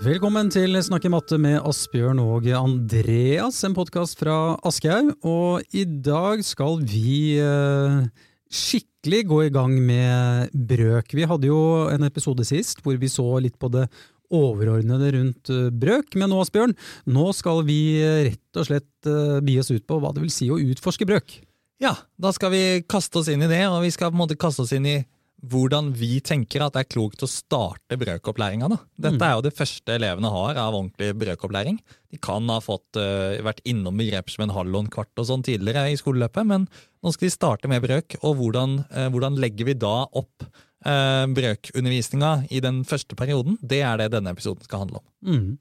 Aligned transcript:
Velkommen 0.00 0.48
til 0.48 0.78
Snakke 0.80 1.10
matte 1.12 1.36
med 1.36 1.58
Asbjørn 1.60 2.22
og 2.22 2.46
Andreas, 2.56 3.58
en 3.68 3.74
podkast 3.76 4.16
fra 4.16 4.54
Aschehoug. 4.64 5.10
Og 5.28 5.74
i 5.76 5.82
dag 5.84 6.40
skal 6.40 6.80
vi 6.88 7.36
eh, 7.36 8.06
skikkelig 8.48 9.20
gå 9.28 9.42
i 9.44 9.50
gang 9.52 9.74
med 9.84 10.56
brøk. 10.56 11.12
Vi 11.12 11.28
hadde 11.28 11.50
jo 11.50 11.60
en 11.92 12.08
episode 12.08 12.48
sist 12.48 12.80
hvor 12.80 12.96
vi 12.96 13.12
så 13.12 13.26
litt 13.44 13.60
på 13.60 13.68
det 13.76 13.90
overordnede 14.32 15.12
rundt 15.18 15.52
eh, 15.52 15.68
brøk, 15.68 16.16
men 16.16 16.32
nå, 16.32 16.40
Asbjørn, 16.46 16.72
nå 17.04 17.28
skal 17.36 17.60
vi 17.68 17.80
eh, 18.00 18.22
rett 18.30 18.56
og 18.62 18.70
slett 18.70 19.10
eh, 19.10 19.36
bi 19.44 19.60
oss 19.60 19.68
ut 19.68 19.84
på 19.84 20.00
hva 20.00 20.14
det 20.16 20.24
vil 20.24 20.32
si 20.32 20.48
å 20.48 20.56
utforske 20.64 21.12
brøk. 21.12 21.42
Ja, 21.84 21.92
da 22.16 22.32
skal 22.32 22.56
vi 22.56 22.64
kaste 22.88 23.20
oss 23.20 23.28
inn 23.28 23.44
i 23.44 23.52
det, 23.52 23.66
og 23.68 23.82
vi 23.84 23.92
skal 23.92 24.08
på 24.08 24.16
en 24.16 24.24
måte 24.24 24.40
kaste 24.40 24.64
oss 24.64 24.72
inn 24.72 24.88
i 24.88 25.02
hvordan 25.40 25.92
vi 25.96 26.18
tenker 26.20 26.60
at 26.64 26.74
det 26.74 26.82
er 26.84 26.90
klokt 26.92 27.22
å 27.24 27.28
starte 27.30 27.96
brøkopplæringa. 27.96 28.68
Dette 28.98 29.16
Mm. 29.16 29.22
er 29.22 29.34
jo 29.34 29.42
det 29.46 29.56
første 29.56 29.94
elevene 29.94 30.30
har 30.30 30.56
av 30.56 30.74
ordentlig 30.74 31.14
brøkopplæring. 31.16 31.78
De 32.10 32.18
kan 32.18 32.46
ha 32.48 32.60
fått, 32.60 32.96
uh, 32.96 33.40
vært 33.40 33.62
innom 33.64 33.96
begreper 33.96 34.30
som 34.30 34.44
en 34.44 34.54
halv 34.54 34.74
og 34.74 34.84
en 34.84 34.90
kvart 34.90 35.16
og 35.16 35.26
sånn 35.26 35.42
tidligere 35.42 35.90
i 35.90 35.96
skoleløpet, 35.96 36.46
men 36.46 36.68
nå 37.02 37.12
skal 37.12 37.28
de 37.28 37.30
starte 37.30 37.68
med 37.68 37.82
brøk, 37.82 38.16
og 38.22 38.36
hvordan, 38.36 38.84
uh, 38.90 39.08
hvordan 39.08 39.38
legger 39.40 39.64
vi 39.64 39.74
da 39.74 40.06
opp 40.12 40.44
uh, 40.86 41.26
brøkundervisninga 41.36 42.30
i 42.50 42.60
den 42.64 42.82
første 42.88 43.16
perioden? 43.18 43.58
Det 43.62 43.82
er 43.84 43.96
det 44.00 44.10
denne 44.14 44.32
episoden 44.34 44.64
skal 44.66 44.84
handle 44.86 45.00
om. 45.00 45.06
Mm. 45.20 45.58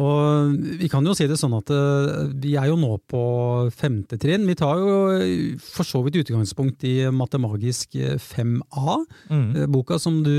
Og 0.00 0.56
vi 0.80 0.88
kan 0.92 1.04
jo 1.04 1.14
si 1.16 1.26
det 1.28 1.36
sånn 1.40 1.52
at 1.58 1.68
eh, 1.74 2.30
vi 2.40 2.54
er 2.56 2.70
jo 2.70 2.78
nå 2.80 2.94
på 3.12 3.22
femte 3.76 4.16
trinn. 4.20 4.46
Vi 4.48 4.54
tar 4.56 4.78
jo 4.80 4.94
eh, 5.18 5.58
for 5.60 5.84
så 5.84 6.00
vidt 6.06 6.16
utgangspunkt 6.22 6.84
i 6.88 6.94
Matemagisk 7.12 7.96
eh, 8.00 8.14
5A, 8.16 9.00
Mm. 9.28 9.50
eh, 9.56 9.66
boka 9.68 9.98
som 10.00 10.22
du 10.24 10.32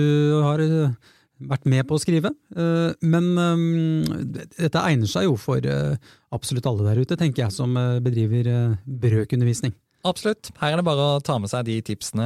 har 0.43 0.59
eh, 0.63 0.95
vært 1.43 1.65
med 1.69 1.85
på 1.89 1.95
å 1.97 2.01
skrive. 2.01 2.31
Eh, 2.55 2.93
Men 3.05 3.29
eh, 3.37 4.25
dette 4.57 4.81
egner 4.81 5.09
seg 5.11 5.27
jo 5.29 5.35
for 5.37 5.61
eh, 5.61 5.95
absolutt 6.33 6.65
alle 6.69 6.87
der 6.89 7.01
ute, 7.05 7.17
tenker 7.19 7.45
jeg, 7.45 7.53
som 7.53 7.77
eh, 7.77 7.99
bedriver 8.03 8.49
eh, 8.49 8.75
brøkundervisning. 8.87 9.73
Absolutt. 10.03 10.49
Her 10.59 10.73
er 10.73 10.81
det 10.81 10.87
bare 10.89 11.05
å 11.13 11.21
ta 11.23 11.37
med 11.39 11.47
seg 11.53 11.63
de 11.69 11.77
tipsene 11.93 12.25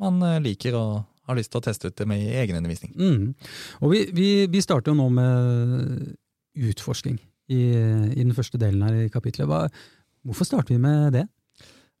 man 0.00 0.22
eh, 0.24 0.38
liker 0.46 0.78
og 0.78 1.02
har 1.28 1.38
lyst 1.38 1.52
til 1.52 1.60
å 1.60 1.64
teste 1.64 1.90
ut 1.90 1.96
det 1.98 2.06
med 2.08 2.22
i 2.22 2.34
egen 2.42 2.58
undervisning. 2.58 2.92
Mm. 2.96 3.60
Og 3.80 3.94
vi, 3.94 4.02
vi, 4.14 4.28
vi 4.50 4.64
starter 4.64 4.92
jo 4.92 4.98
nå 4.98 5.08
med 5.14 6.10
utforsking 6.70 7.16
i, 7.52 7.62
i 8.14 8.20
den 8.20 8.34
første 8.36 8.60
delen 8.60 8.84
her 8.86 9.04
i 9.04 9.12
kapitlet. 9.12 9.48
Hva, 9.48 9.64
hvorfor 10.24 10.48
starter 10.48 10.76
vi 10.76 10.82
med 10.82 11.16
det? 11.16 11.24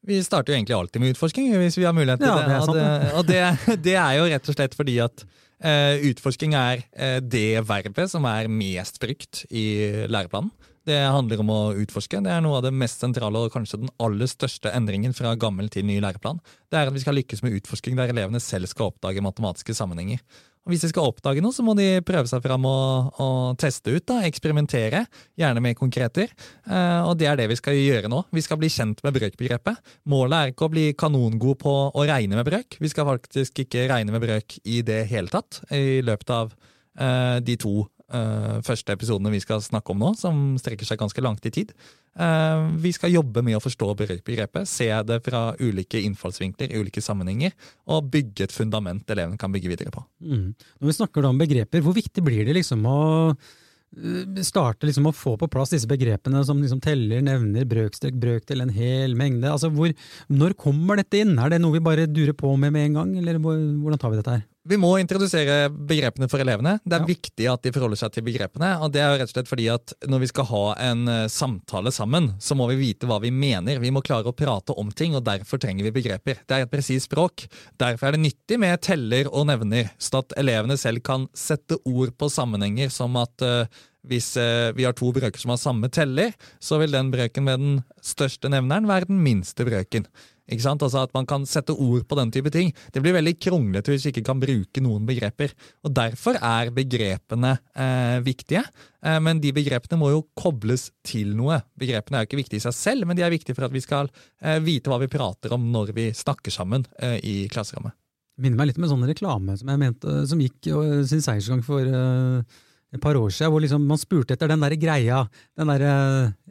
Vi 0.04 0.18
starter 0.24 0.52
jo 0.52 0.58
egentlig 0.58 0.76
alltid 0.76 1.00
med 1.00 1.14
utforsking 1.14 1.54
hvis 1.56 1.78
vi 1.80 1.86
har 1.88 1.96
mulighet 1.96 2.20
til 2.20 2.28
Ja, 2.28 2.36
det. 2.36 2.50
det 2.50 2.58
og 2.68 2.76
det, 2.76 3.14
og 3.14 3.24
det, 3.30 3.78
det 3.86 3.96
er 3.96 4.18
jo 4.18 4.28
rett 4.28 4.52
og 4.52 4.58
slett 4.58 4.76
fordi 4.76 4.98
at 5.04 5.24
uh, 5.24 5.94
utforsking 6.10 6.56
er 6.58 6.84
uh, 6.92 7.20
det 7.24 7.64
verbet 7.64 8.12
som 8.12 8.28
er 8.28 8.50
mest 8.52 9.00
brukt 9.00 9.46
i 9.48 9.64
læreplanen. 10.12 10.52
Det 10.84 11.00
handler 11.00 11.40
om 11.40 11.52
å 11.52 11.60
utforske. 11.80 12.20
Det 12.24 12.32
er 12.32 12.42
noe 12.44 12.58
av 12.58 12.66
det 12.66 12.74
mest 12.76 13.00
sentrale 13.00 13.40
og 13.40 13.52
kanskje 13.54 13.80
den 13.80 13.92
aller 14.04 14.28
største 14.28 14.72
endringen 14.76 15.16
fra 15.16 15.32
gammel 15.40 15.70
til 15.72 15.86
ny 15.88 15.96
læreplan. 16.04 16.42
Det 16.68 16.76
er 16.76 16.90
at 16.90 16.96
vi 16.96 17.00
skal 17.00 17.16
lykkes 17.16 17.40
med 17.44 17.56
utforsking 17.56 17.96
der 17.96 18.12
elevene 18.12 18.42
selv 18.42 18.68
skal 18.68 18.92
oppdage 18.92 19.24
matematiske 19.24 19.76
sammenhenger. 19.76 20.20
Og 20.64 20.72
Hvis 20.72 20.84
de 20.84 20.88
skal 20.88 21.10
oppdage 21.10 21.42
noe, 21.44 21.52
så 21.52 21.64
må 21.64 21.74
de 21.76 22.00
prøve 22.04 22.28
seg 22.28 22.40
fram 22.44 22.64
og, 22.68 23.16
og 23.20 23.56
teste 23.60 23.92
ut. 23.92 24.04
da, 24.08 24.22
Eksperimentere, 24.24 25.02
gjerne 25.40 25.60
med 25.64 25.76
konkreter. 25.76 26.32
Eh, 26.64 27.00
og 27.04 27.18
det 27.20 27.28
er 27.28 27.40
det 27.40 27.50
vi 27.52 27.58
skal 27.60 27.76
gjøre 27.76 28.08
nå. 28.12 28.22
Vi 28.32 28.44
skal 28.44 28.60
bli 28.60 28.72
kjent 28.72 29.00
med 29.04 29.16
brøkbegrepet. 29.16 29.92
Målet 30.08 30.36
er 30.36 30.52
ikke 30.54 30.68
å 30.68 30.72
bli 30.72 30.86
kanongod 30.96 31.60
på 31.60 31.74
å 31.92 32.06
regne 32.08 32.40
med 32.40 32.48
brøk. 32.48 32.78
Vi 32.80 32.92
skal 32.92 33.08
faktisk 33.08 33.64
ikke 33.66 33.88
regne 33.92 34.16
med 34.16 34.24
brøk 34.24 34.56
i 34.64 34.80
det 34.84 35.02
hele 35.12 35.32
tatt 35.32 35.60
i 35.72 36.00
løpet 36.04 36.32
av 36.32 36.56
eh, 36.56 37.44
de 37.44 37.60
to 37.60 37.84
eh, 38.12 38.56
første 38.66 38.94
episodene 38.94 39.32
vi 39.32 39.42
skal 39.42 39.62
snakke 39.64 39.94
om 39.94 40.02
nå, 40.02 40.14
som 40.18 40.42
strekker 40.60 40.88
seg 40.88 41.00
ganske 41.00 41.24
langt 41.24 41.46
i 41.48 41.52
tid. 41.54 41.72
Uh, 42.14 42.70
vi 42.78 42.92
skal 42.94 43.10
jobbe 43.10 43.42
med 43.42 43.56
å 43.58 43.62
forstå 43.62 43.88
begrepet, 43.98 44.68
se 44.70 44.86
det 44.86 45.16
fra 45.26 45.48
ulike 45.58 45.98
innfallsvinkler, 45.98 46.70
ulike 46.78 47.02
sammenhenger, 47.02 47.50
og 47.90 48.06
bygge 48.14 48.46
et 48.46 48.54
fundament 48.54 49.10
elevene 49.10 49.40
kan 49.40 49.50
bygge 49.50 49.72
videre 49.72 49.90
på. 49.94 50.04
Mm. 50.22 50.52
Når 50.54 50.90
vi 50.92 50.96
snakker 51.00 51.26
om 51.26 51.42
begreper, 51.42 51.82
hvor 51.82 51.96
viktig 51.96 52.22
blir 52.22 52.46
det 52.46 52.54
liksom 52.60 52.86
å 52.86 53.00
eh, 53.34 54.40
starte 54.46 54.86
liksom 54.86 55.10
å 55.10 55.14
få 55.16 55.34
på 55.40 55.50
plass 55.50 55.74
disse 55.74 55.90
begrepene 55.90 56.44
som 56.46 56.62
liksom 56.62 56.84
teller, 56.86 57.24
nevner, 57.26 57.66
brøkstrek, 57.66 58.14
brøkdel, 58.22 58.62
en 58.62 58.74
hel 58.78 59.18
mengde? 59.18 59.50
Altså 59.50 59.72
hvor, 59.74 59.90
når 60.30 60.54
kommer 60.54 61.02
dette 61.02 61.24
inn? 61.24 61.34
Er 61.34 61.50
det 61.50 61.64
noe 61.64 61.80
vi 61.80 61.82
bare 61.82 62.06
durer 62.06 62.36
på 62.38 62.54
med 62.54 62.76
med 62.78 62.92
en 62.92 63.00
gang, 63.00 63.16
eller 63.18 63.42
hvordan 63.42 63.98
tar 63.98 64.14
vi 64.14 64.22
dette 64.22 64.38
her? 64.38 64.46
Vi 64.64 64.78
må 64.80 64.94
introdusere 64.96 65.68
begrepene 65.68 66.24
for 66.32 66.40
elevene. 66.40 66.78
Det 66.84 66.96
er 66.96 67.00
Ja. 67.04 67.06
viktig 67.06 67.52
at 67.52 67.62
de 67.62 67.72
forholder 67.72 67.98
seg 68.00 68.12
til 68.12 68.22
begrepene. 68.24 68.80
og 68.80 68.92
det 68.92 69.02
er 69.02 69.12
jo 69.12 69.18
rett 69.20 69.28
og 69.28 69.34
slett 69.34 69.48
fordi 69.48 69.68
at 69.68 69.92
Når 70.08 70.20
vi 70.20 70.26
skal 70.26 70.44
ha 70.44 70.74
en 70.78 71.08
eh, 71.08 71.28
samtale 71.28 71.92
sammen, 71.92 72.34
så 72.38 72.56
må 72.56 72.68
vi 72.68 72.92
vite 72.92 73.06
hva 73.06 73.20
vi 73.20 73.30
mener. 73.30 73.78
Vi 73.78 73.90
må 73.90 74.02
klare 74.02 74.24
å 74.24 74.36
prate 74.36 74.72
om 74.76 74.90
ting, 74.90 75.14
og 75.14 75.24
derfor 75.24 75.58
trenger 75.58 75.84
vi 75.84 75.90
begreper. 76.02 76.38
Det 76.46 76.50
er 76.50 76.62
et 76.62 76.70
presist 76.70 77.10
språk. 77.10 77.46
Derfor 77.78 78.08
er 78.08 78.12
det 78.12 78.20
nyttig 78.32 78.58
med 78.58 78.80
teller 78.80 79.26
og 79.32 79.46
nevner, 79.46 79.90
sånn 79.98 80.20
at 80.20 80.32
elevene 80.38 80.78
selv 80.78 81.02
kan 81.02 81.28
sette 81.34 81.76
ord 81.84 82.16
på 82.16 82.30
sammenhenger 82.30 82.90
som 82.90 83.16
at 83.16 83.42
uh, 83.42 83.66
hvis 84.08 84.36
eh, 84.36 84.72
vi 84.76 84.84
har 84.84 84.92
to 84.96 85.10
brøker 85.12 85.40
som 85.40 85.54
har 85.54 85.60
samme 85.60 85.88
teller, 85.92 86.34
så 86.60 86.78
vil 86.80 86.92
den 86.94 87.10
brøken 87.12 87.46
med 87.46 87.60
den 87.62 87.82
største 88.04 88.50
nevneren 88.52 88.88
være 88.88 89.08
den 89.08 89.22
minste 89.24 89.64
brøken. 89.66 90.06
Ikke 90.50 90.64
sant? 90.66 90.82
Altså 90.84 91.04
At 91.06 91.14
man 91.16 91.26
kan 91.28 91.46
sette 91.48 91.72
ord 91.72 92.04
på 92.08 92.18
den 92.18 92.32
type 92.34 92.52
ting. 92.52 92.72
Det 92.92 93.02
blir 93.04 93.16
veldig 93.16 93.34
kronglete 93.40 93.94
hvis 93.94 94.06
vi 94.08 94.14
ikke 94.14 94.26
kan 94.28 94.42
bruke 94.42 94.82
noen 94.84 95.06
begreper. 95.08 95.54
Og 95.86 95.94
Derfor 95.96 96.38
er 96.40 96.72
begrepene 96.74 97.54
eh, 97.72 98.18
viktige. 98.24 98.64
Eh, 99.04 99.18
men 99.24 99.40
de 99.40 99.54
begrepene 99.56 100.00
må 100.00 100.12
jo 100.12 100.26
kobles 100.36 100.90
til 101.06 101.32
noe. 101.38 101.62
Begrepene 101.80 102.20
er 102.20 102.24
jo 102.24 102.30
ikke 102.30 102.42
viktige 102.42 102.60
i 102.60 102.66
seg 102.66 102.76
selv, 102.76 103.08
men 103.08 103.16
de 103.18 103.24
er 103.24 103.32
viktige 103.32 103.56
for 103.56 103.68
at 103.68 103.74
vi 103.74 103.84
skal 103.84 104.10
eh, 104.42 104.60
vite 104.64 104.92
hva 104.92 105.00
vi 105.00 105.12
prater 105.12 105.56
om 105.56 105.70
når 105.72 105.94
vi 105.96 106.10
snakker 106.14 106.52
sammen 106.54 106.84
eh, 107.00 107.18
i 107.24 107.36
klasserommet. 107.52 107.96
minner 108.36 108.58
meg 108.58 108.72
litt 108.72 108.78
om 108.80 108.84
en 108.84 108.94
sånn 108.96 109.08
reklame 109.08 109.56
som 109.56 109.72
mente, 109.78 110.20
som 110.28 110.40
gikk 110.42 110.68
eh, 110.68 111.02
sin 111.08 111.24
seiersgang 111.24 111.64
for 111.64 111.88
eh, 111.88 112.62
et 112.94 113.02
par 113.02 113.16
år 113.18 113.32
siden, 113.32 113.50
hvor 113.50 113.62
liksom 113.64 113.88
man 113.88 113.98
spurte 113.98 114.36
etter 114.36 114.50
den 114.50 114.62
derre 114.62 114.78
greia, 114.78 115.24
den 115.58 115.70
derre 115.72 115.94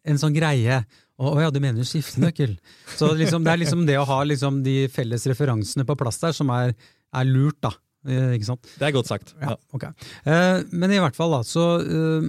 en 0.03 0.19
sånn 0.19 0.35
greie. 0.35 0.81
Å 1.31 1.39
ja, 1.41 1.53
du 1.53 1.61
mener 1.63 1.87
skiftenøkkel. 1.87 2.57
Så 2.97 3.13
liksom, 3.15 3.45
det 3.45 3.53
er 3.53 3.63
liksom 3.63 3.87
det 3.87 3.97
å 4.01 4.07
ha 4.09 4.19
liksom 4.27 4.61
de 4.65 4.83
felles 4.91 5.25
referansene 5.29 5.87
på 5.87 5.95
plass 5.99 6.19
der 6.21 6.35
som 6.35 6.51
er, 6.53 6.75
er 7.13 7.29
lurt, 7.29 7.61
da. 7.63 7.73
Eh, 8.07 8.33
Ikke 8.37 8.49
sant? 8.49 8.71
Det 8.79 8.87
er 8.87 8.95
godt 8.95 9.09
sagt. 9.09 9.33
Ja, 9.41 9.55
ok. 9.75 9.85
Eh, 10.27 10.63
men 10.75 10.91
i 10.91 10.99
hvert 11.01 11.17
fall, 11.17 11.31
da, 11.37 11.43
så 11.47 11.67
eh, 11.79 12.25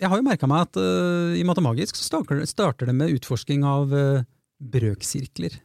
Jeg 0.00 0.10
har 0.10 0.18
jo 0.18 0.26
merka 0.26 0.48
meg 0.50 0.66
at 0.66 0.80
i 1.38 1.44
Matemagisk 1.46 1.98
så 1.98 2.08
starter, 2.08 2.42
starter 2.50 2.90
det 2.90 2.96
med 2.98 3.14
utforsking 3.14 3.66
av 3.68 3.94
brøksirkler. 4.64 5.60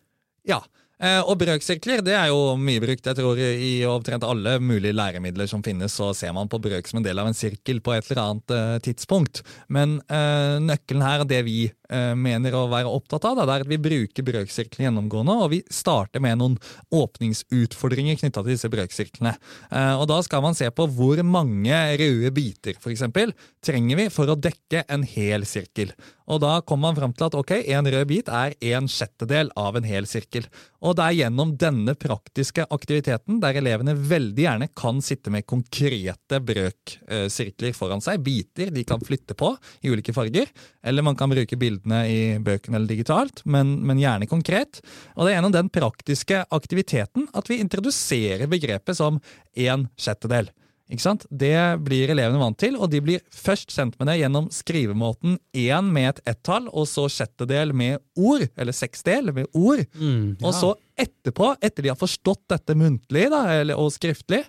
Ja. 0.47 0.62
Og 1.00 1.38
brøksirkler 1.40 2.02
det 2.03 2.12
er 2.18 2.28
jo 2.28 2.58
mye 2.59 2.81
brukt. 2.84 3.06
Jeg 3.08 3.16
tror 3.16 3.38
I 3.40 3.85
omtrent 3.88 4.25
alle 4.28 4.58
mulige 4.59 4.97
læremidler 4.97 5.47
som 5.47 5.62
finnes, 5.63 5.94
så 5.96 6.09
ser 6.18 6.34
man 6.35 6.50
på 6.52 6.59
brøk 6.59 6.90
som 6.90 7.00
en 7.00 7.06
del 7.06 7.22
av 7.22 7.29
en 7.29 7.38
sirkel 7.38 7.79
på 7.79 7.94
et 7.96 8.09
eller 8.09 8.19
annet 8.25 8.84
tidspunkt. 8.84 9.40
Men 9.72 10.02
nøkkelen 10.09 11.06
her, 11.06 11.24
det 11.29 11.40
vi 11.47 11.69
mener 11.89 12.53
å 12.53 12.67
være 12.69 12.91
opptatt 12.91 13.25
av, 13.25 13.39
det 13.39 13.45
er 13.50 13.63
at 13.66 13.69
vi 13.69 13.79
bruker 13.81 14.25
brøksirklene 14.25 14.88
gjennomgående, 14.88 15.35
og 15.41 15.53
vi 15.53 15.61
starter 15.73 16.22
med 16.23 16.39
noen 16.39 16.57
åpningsutfordringer 16.94 18.19
knytta 18.19 18.44
til 18.44 18.53
disse 18.53 18.72
brøksirklene. 18.72 19.35
Eh, 19.72 19.95
og 19.97 20.07
Da 20.09 20.22
skal 20.25 20.44
man 20.45 20.57
se 20.57 20.69
på 20.69 20.87
hvor 20.96 21.22
mange 21.23 21.75
røde 21.99 22.31
biter 22.35 22.79
for 22.79 22.93
eksempel, 22.93 23.34
trenger 23.66 23.99
vi 23.99 24.08
for 24.14 24.29
å 24.29 24.40
dekke 24.40 24.85
en 24.90 25.03
hel 25.03 25.46
sirkel. 25.49 25.93
Og 26.29 26.41
Da 26.43 26.59
kommer 26.61 26.90
man 26.90 26.97
fram 26.99 27.14
til 27.14 27.25
at 27.25 27.37
ok, 27.37 27.52
en 27.73 27.90
rød 27.90 28.08
bit 28.08 28.29
er 28.29 28.53
en 28.72 28.87
sjettedel 28.87 29.49
av 29.58 29.78
en 29.79 29.87
hel 29.87 30.05
sirkel. 30.05 30.46
Og 30.79 30.96
det 30.96 31.03
er 31.03 31.17
gjennom 31.23 31.55
denne 31.59 31.96
praktiske 31.99 32.64
aktiviteten, 32.72 33.40
der 33.41 33.58
elevene 33.59 33.96
veldig 33.97 34.46
gjerne 34.46 34.69
kan 34.78 35.02
sitte 35.03 35.34
med 35.34 35.47
konkrete 35.49 36.40
brøksirkler 36.40 37.73
foran 37.75 38.03
seg, 38.03 38.22
biter 38.23 38.72
de 38.72 38.85
kan 38.87 39.02
flytte 39.03 39.35
på 39.35 39.52
i 39.84 39.91
ulike 39.91 40.16
farger, 40.16 40.47
eller 40.85 41.03
man 41.03 41.17
kan 41.19 41.31
bruke 41.34 41.59
bildene 41.79 42.03
i 42.09 42.37
bøkene 42.43 42.78
eller 42.78 42.87
digitalt, 42.90 43.43
men, 43.46 43.78
men 43.85 43.99
gjerne 43.99 44.28
konkret. 44.29 44.81
Og 45.16 45.26
det 45.26 45.31
er 45.34 45.40
gjennom 45.40 45.55
den 45.55 45.70
praktiske 45.70 46.46
aktiviteten 46.52 47.28
at 47.34 47.49
vi 47.49 47.59
introduserer 47.59 48.47
begrepet 48.49 48.97
som 48.97 49.20
en 49.55 49.87
sjettedel. 49.97 50.49
Ikke 50.90 51.03
sant? 51.03 51.26
Det 51.29 51.53
blir 51.85 52.09
elevene 52.09 52.40
vant 52.41 52.58
til, 52.58 52.73
og 52.76 52.90
de 52.90 52.99
blir 53.05 53.20
først 53.29 53.70
sendt 53.72 53.99
med 53.99 54.09
det 54.09 54.16
gjennom 54.23 54.47
skrivemåten 54.49 55.37
én 55.53 55.91
med 55.93 56.09
et 56.09 56.22
ett-tall, 56.31 56.66
og 56.73 56.87
så 56.90 57.05
sjettedel 57.14 57.76
med 57.78 57.99
ord, 58.17 58.47
eller 58.58 58.73
seksdel 58.73 59.29
med 59.35 59.46
ord. 59.53 59.84
Mm, 59.93 60.40
Og 60.41 60.53
så 60.58 60.73
etterpå, 60.99 61.52
etter 61.61 61.85
de 61.85 61.91
har 61.93 61.99
forstått 61.99 62.41
dette 62.49 62.73
muntlig 62.76 63.28
da, 63.29 63.43
eller, 63.59 63.78
og 63.78 63.93
skriftlig, 63.93 64.41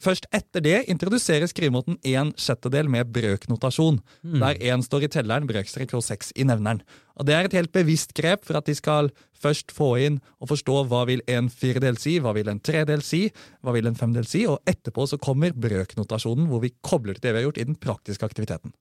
Først 0.00 0.24
etter 0.32 0.62
det 0.64 0.78
introduserer 0.88 1.48
skrivemåten 1.50 1.98
en 2.08 2.30
sjettedel 2.40 2.88
med 2.88 3.10
brøknotasjon, 3.12 4.00
der 4.40 4.56
én 4.56 4.80
står 4.84 5.04
i 5.04 5.10
telleren, 5.12 5.48
brøkstrekk 5.48 5.92
og 5.98 6.04
seks 6.06 6.32
i 6.36 6.46
nevneren. 6.48 6.80
Og 7.20 7.26
Det 7.26 7.34
er 7.34 7.44
et 7.44 7.52
helt 7.52 7.72
bevisst 7.72 8.14
grep 8.16 8.46
for 8.48 8.56
at 8.56 8.64
de 8.64 8.74
skal 8.74 9.10
først 9.36 9.70
få 9.72 9.90
inn 10.00 10.20
og 10.40 10.48
forstå 10.48 10.86
hva 10.88 11.04
vil 11.08 11.20
en 11.28 11.50
firedel 11.52 11.98
si, 12.00 12.18
hva 12.18 12.32
vil 12.32 12.48
en 12.48 12.60
tredel 12.60 13.02
si, 13.04 13.26
hva 13.60 13.74
vil 13.76 13.86
en 13.86 13.98
femdel 13.98 14.24
si, 14.28 14.46
og 14.48 14.60
etterpå 14.64 15.06
så 15.06 15.20
kommer 15.20 15.52
brøknotasjonen, 15.52 16.48
hvor 16.48 16.64
vi 16.64 16.72
kobler 16.80 17.14
til 17.14 17.28
det 17.28 17.34
vi 17.34 17.42
har 17.42 17.48
gjort 17.48 17.60
i 17.60 17.68
den 17.68 17.76
praktiske 17.76 18.24
aktiviteten. 18.24 18.72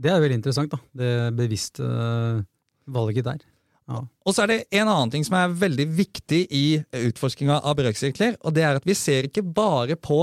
Det 0.00 0.10
er 0.10 0.22
veldig 0.22 0.38
interessant, 0.38 0.72
da. 0.72 0.78
Det 0.96 1.36
bevisste 1.36 1.82
øh, 1.82 2.44
valget 2.86 3.26
der. 3.26 3.42
Ja. 3.90 4.04
Og 4.26 4.34
så 4.36 4.44
er 4.44 4.52
det 4.52 4.58
en 4.78 4.86
annen 4.88 5.10
ting 5.10 5.24
som 5.26 5.34
er 5.38 5.56
veldig 5.58 5.86
viktig 5.98 6.44
i 6.54 6.64
utforskinga 7.08 7.58
av 7.66 7.74
brøksirkler, 7.80 8.36
og 8.46 8.54
det 8.54 8.62
er 8.66 8.78
at 8.78 8.86
vi 8.86 8.94
ser 8.98 9.26
ikke 9.26 9.42
bare 9.42 9.96
på 9.98 10.20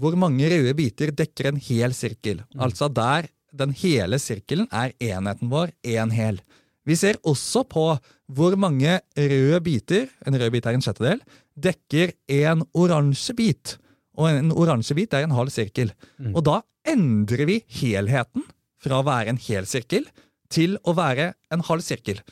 hvor 0.00 0.16
mange 0.18 0.48
røde 0.48 0.72
biter 0.78 1.12
dekker 1.16 1.50
en 1.50 1.60
hel 1.60 1.94
sirkel. 1.96 2.40
Altså 2.56 2.88
der 2.88 3.28
den 3.52 3.74
hele 3.74 4.18
sirkelen 4.22 4.68
er 4.70 4.94
enheten 5.02 5.50
vår, 5.50 5.74
én 5.82 6.14
hel. 6.14 6.40
Vi 6.86 6.96
ser 6.96 7.18
også 7.28 7.64
på 7.68 7.84
hvor 8.30 8.56
mange 8.58 9.00
røde 9.18 9.60
biter, 9.66 10.08
en 10.26 10.38
rød 10.38 10.54
bit 10.54 10.66
er 10.66 10.78
en 10.78 10.84
sjettedel, 10.84 11.20
dekker 11.58 12.14
en 12.40 12.64
oransje 12.72 13.34
bit. 13.36 13.76
Og 14.16 14.30
en 14.30 14.52
oransje 14.54 14.96
bit 14.96 15.14
er 15.14 15.26
en 15.26 15.36
halv 15.36 15.52
sirkel. 15.52 15.92
Og 16.32 16.44
da 16.46 16.60
endrer 16.88 17.44
vi 17.48 17.60
helheten 17.80 18.46
fra 18.80 19.00
å 19.00 19.06
være 19.06 19.34
en 19.34 19.40
hel 19.44 19.68
sirkel 19.68 20.06
til 20.50 20.78
å 20.88 20.94
være 20.96 21.34
en 21.52 21.62
halv 21.68 21.84
sirkel. 21.84 22.22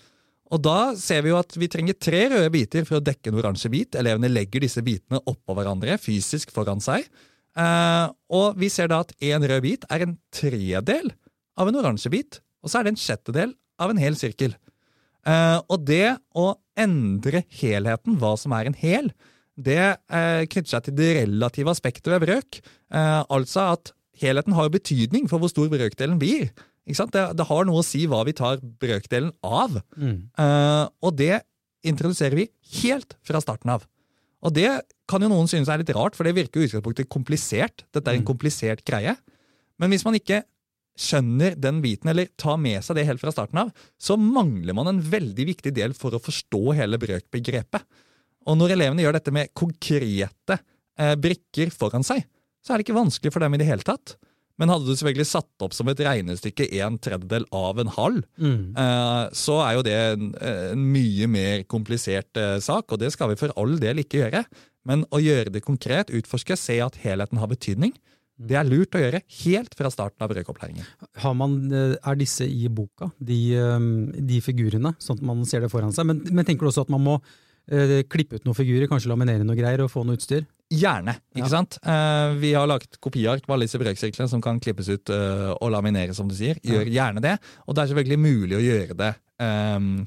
Og 0.54 0.62
da 0.64 0.94
ser 0.96 1.24
vi 1.24 1.32
jo 1.32 1.38
at 1.40 1.52
vi 1.60 1.68
trenger 1.70 1.96
tre 2.00 2.24
røde 2.32 2.50
biter 2.52 2.86
for 2.88 2.98
å 2.98 3.04
dekke 3.04 3.30
en 3.30 3.40
oransje 3.40 3.70
bit. 3.72 3.98
Elevene 4.00 4.30
legger 4.30 4.64
disse 4.64 4.82
bitene 4.84 5.20
oppå 5.28 5.56
hverandre 5.56 5.98
fysisk 6.00 6.54
foran 6.54 6.80
seg. 6.84 7.04
Eh, 7.58 8.06
og 8.38 8.58
vi 8.60 8.70
ser 8.72 8.90
da 8.92 9.02
at 9.04 9.14
én 9.24 9.44
rød 9.44 9.64
bit 9.64 9.86
er 9.92 10.04
en 10.04 10.16
tredel 10.34 11.10
av 11.58 11.68
en 11.68 11.80
oransje 11.80 12.12
bit, 12.12 12.40
og 12.62 12.70
så 12.70 12.80
er 12.80 12.86
det 12.86 12.94
en 12.94 13.02
sjettedel 13.02 13.54
av 13.82 13.92
en 13.92 14.00
hel 14.00 14.16
sirkel. 14.18 14.54
Eh, 15.26 15.58
og 15.66 15.84
det 15.88 16.16
å 16.38 16.52
endre 16.78 17.42
helheten, 17.58 18.16
hva 18.20 18.36
som 18.38 18.54
er 18.54 18.70
en 18.70 18.78
hel, 18.78 19.10
det 19.58 19.80
eh, 19.82 20.46
knytter 20.46 20.70
seg 20.70 20.86
til 20.86 20.98
det 21.00 21.12
relative 21.18 21.72
aspektet 21.74 22.12
ved 22.14 22.22
brøk. 22.28 22.60
Altså 22.94 23.72
at 23.74 23.90
helheten 24.22 24.54
har 24.54 24.70
betydning 24.70 25.26
for 25.30 25.42
hvor 25.42 25.50
stor 25.50 25.66
brøkdelen 25.72 26.20
blir. 26.20 26.52
Det, 26.88 27.24
det 27.36 27.46
har 27.48 27.68
noe 27.68 27.82
å 27.82 27.86
si 27.86 28.06
hva 28.08 28.22
vi 28.26 28.34
tar 28.36 28.60
brøkdelen 28.80 29.32
av. 29.44 29.78
Eh, 30.40 30.84
og 31.04 31.16
det 31.18 31.42
introduserer 31.86 32.36
vi 32.38 32.48
helt 32.82 33.16
fra 33.26 33.40
starten 33.44 33.72
av. 33.76 33.86
Og 34.44 34.54
det 34.54 34.68
kan 35.10 35.22
jo 35.24 35.30
noen 35.30 35.48
synes 35.50 35.70
er 35.70 35.80
litt 35.80 35.94
rart, 35.96 36.16
for 36.16 36.26
det 36.26 36.36
virker 36.36 36.60
jo 36.60 36.68
utgangspunktet 36.68 37.10
komplisert. 37.10 37.84
Dette 37.94 38.12
er 38.12 38.20
en 38.20 38.26
komplisert 38.28 38.84
greie. 38.86 39.16
Men 39.78 39.92
hvis 39.92 40.04
man 40.06 40.16
ikke 40.18 40.42
skjønner 40.98 41.54
den 41.58 41.78
biten, 41.82 42.10
eller 42.10 42.30
tar 42.40 42.58
med 42.60 42.82
seg 42.82 42.98
det 42.98 43.06
helt 43.06 43.22
fra 43.22 43.32
starten 43.34 43.60
av, 43.62 43.70
så 44.00 44.18
mangler 44.18 44.74
man 44.74 44.90
en 44.90 45.02
veldig 45.02 45.46
viktig 45.52 45.72
del 45.76 45.94
for 45.94 46.14
å 46.14 46.22
forstå 46.22 46.62
hele 46.78 46.98
brøkbegrepet. 47.00 47.84
Og 48.48 48.58
når 48.58 48.74
elevene 48.74 49.04
gjør 49.04 49.18
dette 49.18 49.34
med 49.34 49.52
konkrete 49.58 50.58
eh, 50.58 51.14
brikker 51.20 51.70
foran 51.74 52.06
seg, 52.06 52.24
så 52.64 52.74
er 52.74 52.80
det 52.80 52.88
ikke 52.88 52.98
vanskelig 52.98 53.32
for 53.34 53.44
dem 53.44 53.54
i 53.54 53.60
det 53.60 53.68
hele 53.68 53.86
tatt. 53.86 54.16
Men 54.58 54.72
hadde 54.72 54.88
du 54.88 54.96
selvfølgelig 54.96 55.28
satt 55.30 55.64
opp 55.64 55.74
som 55.76 55.88
et 55.90 56.00
regnestykke 56.02 56.66
en 56.80 56.98
tredjedel 57.02 57.46
av 57.54 57.78
en 57.78 57.92
halv, 57.94 58.24
eh, 58.42 59.22
så 59.38 59.60
er 59.62 59.76
jo 59.76 59.84
det 59.86 59.94
en, 59.98 60.32
en 60.34 60.82
mye 60.96 61.30
mer 61.30 61.62
komplisert 61.70 62.40
eh, 62.40 62.58
sak, 62.64 62.90
og 62.90 62.98
det 63.02 63.12
skal 63.14 63.30
vi 63.32 63.38
for 63.38 63.54
all 63.60 63.78
del 63.78 64.02
ikke 64.02 64.24
gjøre. 64.24 64.42
Men 64.88 65.06
å 65.14 65.22
gjøre 65.22 65.54
det 65.54 65.64
konkret, 65.66 66.10
utforske, 66.14 66.58
se 66.58 66.80
at 66.82 66.98
helheten 67.04 67.38
har 67.38 67.50
betydning, 67.50 67.94
det 68.38 68.54
er 68.58 68.66
lurt 68.66 68.94
å 68.94 69.00
gjøre 69.02 69.22
helt 69.40 69.72
fra 69.74 69.90
starten 69.90 70.22
av 70.22 70.30
brøkopplæringen. 70.30 70.86
Har 71.22 71.34
man, 71.38 71.58
øh, 71.74 71.96
er 71.98 72.18
disse 72.18 72.46
i 72.46 72.70
boka, 72.70 73.12
de, 73.18 73.40
de 74.18 74.42
figurene, 74.42 74.94
sånn 75.02 75.18
at 75.18 75.26
man 75.30 75.46
ser 75.46 75.62
det 75.62 75.70
foran 75.74 75.94
seg? 75.94 76.06
Men, 76.10 76.22
men 76.30 76.46
tenker 76.46 76.66
du 76.66 76.72
også 76.72 76.86
at 76.86 76.94
man 76.94 77.06
må 77.06 77.20
klippe 78.08 78.38
ut 78.38 78.46
noen 78.46 78.56
figurer, 78.56 78.88
kanskje 78.88 79.10
laminere 79.10 79.44
noe 79.44 79.58
greier 79.58 79.82
og 79.84 79.90
få 79.92 80.00
noe 80.00 80.16
utstyr? 80.16 80.46
Gjerne. 80.68 81.14
ikke 81.32 81.46
Ja. 81.46 81.48
sant? 81.48 81.78
Uh, 81.80 82.34
vi 82.40 82.52
har 82.52 82.66
laget 82.68 82.98
kopiark 83.00 83.46
med 83.46 83.54
alle 83.54 83.64
disse 83.68 83.80
brøksirklene 83.80 84.28
som 84.28 84.42
kan 84.44 84.60
klippes 84.60 84.88
ut 84.92 85.08
uh, 85.14 85.54
og 85.56 85.70
lamineres, 85.72 86.16
som 86.16 86.28
du 86.28 86.34
sier. 86.36 86.60
Gjør 86.60 86.90
gjerne 86.92 87.22
det. 87.24 87.38
Og 87.66 87.74
det 87.74 87.82
er 87.82 87.90
selvfølgelig 87.94 88.18
mulig 88.20 88.58
å 88.58 88.64
gjøre 88.64 88.98
det 88.98 89.14
um, 89.40 90.06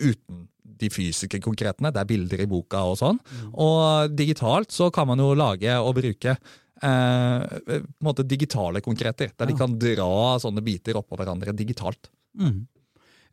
uten 0.00 0.46
de 0.80 0.88
fysiske 0.88 1.40
konkretene. 1.44 1.92
Det 1.92 2.00
er 2.00 2.08
bilder 2.08 2.40
i 2.40 2.48
boka 2.48 2.80
og 2.88 2.96
sånn. 2.96 3.20
Og 3.52 4.14
digitalt 4.16 4.72
så 4.72 4.88
kan 4.94 5.06
man 5.10 5.20
jo 5.20 5.34
lage 5.36 5.76
og 5.76 5.92
bruke 6.00 6.32
uh, 6.32 7.44
på 7.60 7.76
en 7.76 7.88
måte 8.06 8.24
digitale 8.24 8.80
konkreter, 8.80 9.34
der 9.36 9.50
de 9.52 9.58
kan 9.58 9.76
dra 9.76 10.38
sånne 10.40 10.64
biter 10.64 10.96
oppå 10.96 11.20
hverandre 11.20 11.52
digitalt. 11.52 12.08
Mm. 12.40 12.62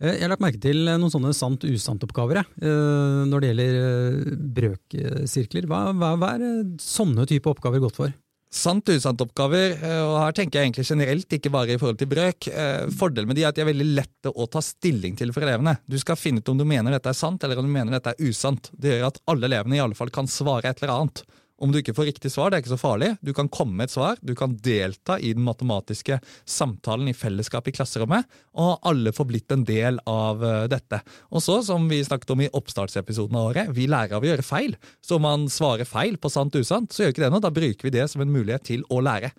Eh, 0.01 0.13
Jeg 0.17 0.21
har 0.27 0.29
lagt 0.33 0.43
merke 0.45 0.61
til 0.61 0.83
noen 0.85 1.09
sånne 1.13 1.33
sant-usant-oppgaver 1.33 2.43
eh, 2.43 3.25
når 3.29 3.41
det 3.43 3.49
gjelder 3.51 3.81
eh, 3.81 4.37
brøksirkler. 4.59 5.67
Hva, 5.69 5.87
hva, 5.97 6.13
hva 6.21 6.31
er 6.37 6.45
eh, 6.45 6.63
sånne 6.81 7.25
type 7.29 7.49
oppgaver 7.49 7.81
godt 7.83 7.97
for? 7.97 8.13
Sant-usant-oppgaver, 8.57 9.73
eh, 9.83 10.03
og 10.05 10.13
her 10.21 10.35
tenker 10.37 10.61
jeg 10.61 10.69
egentlig 10.69 10.85
generelt, 10.87 11.33
ikke 11.35 11.51
bare 11.51 11.73
i 11.75 11.79
forhold 11.81 11.97
til 11.99 12.09
brøk. 12.13 12.47
Eh, 12.47 12.85
Fordelen 12.99 13.27
med 13.31 13.39
de 13.39 13.43
er 13.43 13.49
at 13.51 13.57
de 13.57 13.65
er 13.65 13.71
veldig 13.71 13.89
lette 13.97 14.31
å 14.31 14.47
ta 14.53 14.61
stilling 14.63 15.17
til 15.19 15.33
for 15.35 15.43
elevene. 15.43 15.75
Du 15.89 15.97
skal 15.99 16.19
finne 16.19 16.39
ut 16.43 16.53
om 16.53 16.61
du 16.61 16.65
mener 16.69 16.93
dette 16.95 17.11
er 17.11 17.17
sant, 17.17 17.43
eller 17.43 17.59
om 17.59 17.67
du 17.67 17.73
mener 17.73 17.97
dette 17.97 18.13
er 18.13 18.29
usant. 18.29 18.69
Det 18.77 18.93
gjør 18.95 19.09
at 19.09 19.19
alle 19.33 19.49
elevene 19.49 19.79
i 19.79 19.83
alle 19.83 19.97
fall 19.97 20.13
kan 20.13 20.29
svare 20.31 20.69
et 20.71 20.79
eller 20.83 20.93
annet. 20.95 21.25
Om 21.57 21.71
du 21.73 21.79
ikke 21.79 21.95
får 21.97 22.09
riktig 22.11 22.29
svar, 22.29 22.51
det 22.51 22.57
er 22.59 22.63
ikke 22.63 22.75
så 22.75 22.79
farlig. 22.79 23.09
Du 23.25 23.31
kan 23.33 23.49
komme 23.49 23.79
med 23.79 23.87
et 23.87 23.93
svar, 23.95 24.19
du 24.21 24.35
kan 24.37 24.53
delta 24.61 25.17
i 25.17 25.31
den 25.33 25.45
matematiske 25.45 26.19
samtalen 26.45 27.09
i 27.09 27.15
fellesskap 27.17 27.67
i 27.67 27.73
klasserommet, 27.73 28.27
og 28.61 28.85
alle 28.85 29.13
får 29.15 29.29
blitt 29.31 29.55
en 29.55 29.65
del 29.65 29.97
av 30.05 30.43
eh, 30.45 30.67
dette. 30.69 31.01
Og 31.33 31.41
så, 31.43 31.59
som 31.65 31.89
vi 31.89 32.03
snakket 32.05 32.35
om 32.35 32.45
i 32.45 32.51
oppstartsepisoden 32.53 33.39
av 33.39 33.51
året, 33.51 33.73
vi 33.73 33.89
lærer 33.89 34.19
av 34.19 34.25
å 34.25 34.29
gjøre 34.29 34.45
feil. 34.45 34.77
Så 35.01 35.17
om 35.17 35.25
man 35.25 35.49
svarer 35.51 35.89
feil 35.89 36.21
på 36.21 36.31
sant-usant, 36.33 36.93
så 36.93 37.03
gjør 37.05 37.15
ikke 37.15 37.25
det 37.25 37.33
noe. 37.33 37.45
Da 37.47 37.53
bruker 37.53 37.89
vi 37.89 37.95
det 37.97 38.05
som 38.13 38.21
en 38.21 38.33
mulighet 38.33 38.67
til 38.69 38.85
å 38.93 39.01
lære. 39.01 39.33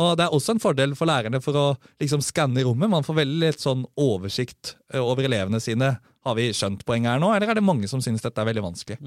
Og 0.00 0.16
Det 0.16 0.24
er 0.24 0.32
også 0.32 0.54
en 0.54 0.62
fordel 0.62 0.94
for 0.96 1.08
lærerne 1.08 1.40
for 1.44 1.56
å 1.58 1.66
liksom 2.00 2.22
skanne 2.24 2.64
rommet. 2.64 2.90
Man 2.92 3.04
får 3.04 3.18
veldig 3.22 3.42
litt 3.42 3.64
sånn 3.64 3.84
oversikt 4.00 4.76
eh, 4.92 5.00
over 5.00 5.28
elevene 5.28 5.60
sine. 5.60 5.94
Har 6.24 6.38
vi 6.38 6.52
skjønt 6.56 6.84
poenget 6.88 7.16
her 7.16 7.22
nå, 7.22 7.32
eller 7.34 7.52
er 7.52 7.58
det 7.58 7.66
mange 7.66 7.88
som 7.90 8.00
synes 8.04 8.24
dette 8.24 8.40
er 8.40 8.48
veldig 8.48 8.64
vanskelig? 8.64 8.98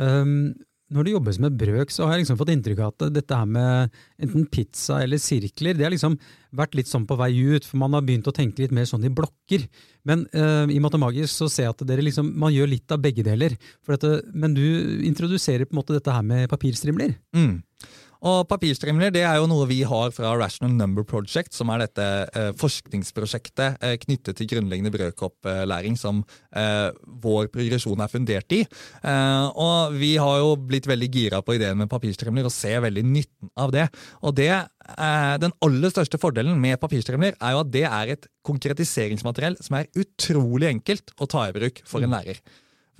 Um, 0.00 0.34
når 0.90 1.06
det 1.06 1.14
jobbes 1.14 1.38
med 1.42 1.56
brøk, 1.58 1.92
så 1.94 2.06
har 2.06 2.16
jeg 2.16 2.24
liksom 2.24 2.38
fått 2.40 2.50
inntrykk 2.54 2.82
av 2.82 2.92
at 2.92 3.12
dette 3.14 3.36
her 3.38 3.46
med 3.46 3.94
enten 4.22 4.46
pizza 4.50 4.98
eller 5.04 5.22
sirkler, 5.22 5.76
det 5.78 5.86
har 5.86 5.94
liksom 5.94 6.16
vært 6.56 6.74
litt 6.74 6.90
sånn 6.90 7.06
på 7.06 7.18
vei 7.20 7.30
ut, 7.54 7.66
for 7.66 7.78
man 7.78 7.94
har 7.94 8.02
begynt 8.06 8.26
å 8.26 8.34
tenke 8.34 8.64
litt 8.64 8.74
mer 8.74 8.88
sånn 8.90 9.06
i 9.06 9.12
blokker. 9.14 9.68
Men 10.08 10.24
uh, 10.34 10.66
i 10.66 10.80
Matemagisk 10.82 11.30
så 11.30 11.50
ser 11.52 11.68
jeg 11.68 11.76
at 11.76 11.86
dere 11.86 12.04
liksom, 12.06 12.32
man 12.42 12.54
gjør 12.54 12.72
litt 12.72 12.94
av 12.94 13.02
begge 13.04 13.24
deler. 13.26 13.54
Dette, 13.86 14.16
men 14.34 14.56
du 14.56 14.64
introduserer 15.06 15.68
på 15.68 15.76
en 15.76 15.82
måte 15.82 15.94
dette 15.94 16.14
her 16.14 16.26
med 16.26 16.50
papirstrimler. 16.50 17.14
Mm. 17.36 17.60
Og 18.20 18.42
Papirstrimler 18.50 19.12
det 19.14 19.22
er 19.24 19.38
jo 19.40 19.46
noe 19.48 19.64
vi 19.70 19.78
har 19.88 20.10
fra 20.12 20.34
Rational 20.36 20.74
Number 20.76 21.06
Project, 21.08 21.54
som 21.56 21.70
er 21.72 21.86
dette 21.86 22.06
eh, 22.36 22.50
forskningsprosjektet 22.60 23.80
eh, 23.80 23.96
knyttet 24.02 24.36
til 24.36 24.50
grunnleggende 24.50 24.92
brøkopplæring 24.92 25.96
som 25.96 26.20
eh, 26.52 26.90
vår 27.24 27.48
progresjon 27.54 28.04
er 28.04 28.12
fundert 28.12 28.52
i. 28.52 28.60
Eh, 29.00 29.46
og 29.56 29.96
Vi 29.96 30.12
har 30.20 30.42
jo 30.42 30.52
blitt 30.60 30.88
veldig 30.90 31.10
gira 31.14 31.40
på 31.40 31.56
ideen 31.56 31.80
med 31.80 31.88
papirstrimler 31.92 32.44
og 32.44 32.54
ser 32.54 32.84
veldig 32.84 33.06
nytten 33.08 33.52
av 33.56 33.72
det. 33.72 33.88
Og 34.20 34.36
det, 34.36 34.52
eh, 34.52 35.34
Den 35.40 35.56
aller 35.64 35.92
største 35.96 36.20
fordelen 36.20 36.60
med 36.60 36.80
papirstrimler 36.80 37.38
er 37.40 37.56
jo 37.56 37.64
at 37.64 37.72
det 37.72 37.86
er 37.88 38.16
et 38.18 38.28
konkretiseringsmateriell 38.44 39.56
som 39.64 39.80
er 39.80 39.88
utrolig 39.96 40.68
enkelt 40.68 41.14
å 41.16 41.28
ta 41.28 41.48
i 41.48 41.56
bruk 41.56 41.80
for 41.88 42.04
en 42.04 42.12
lærer. 42.12 42.44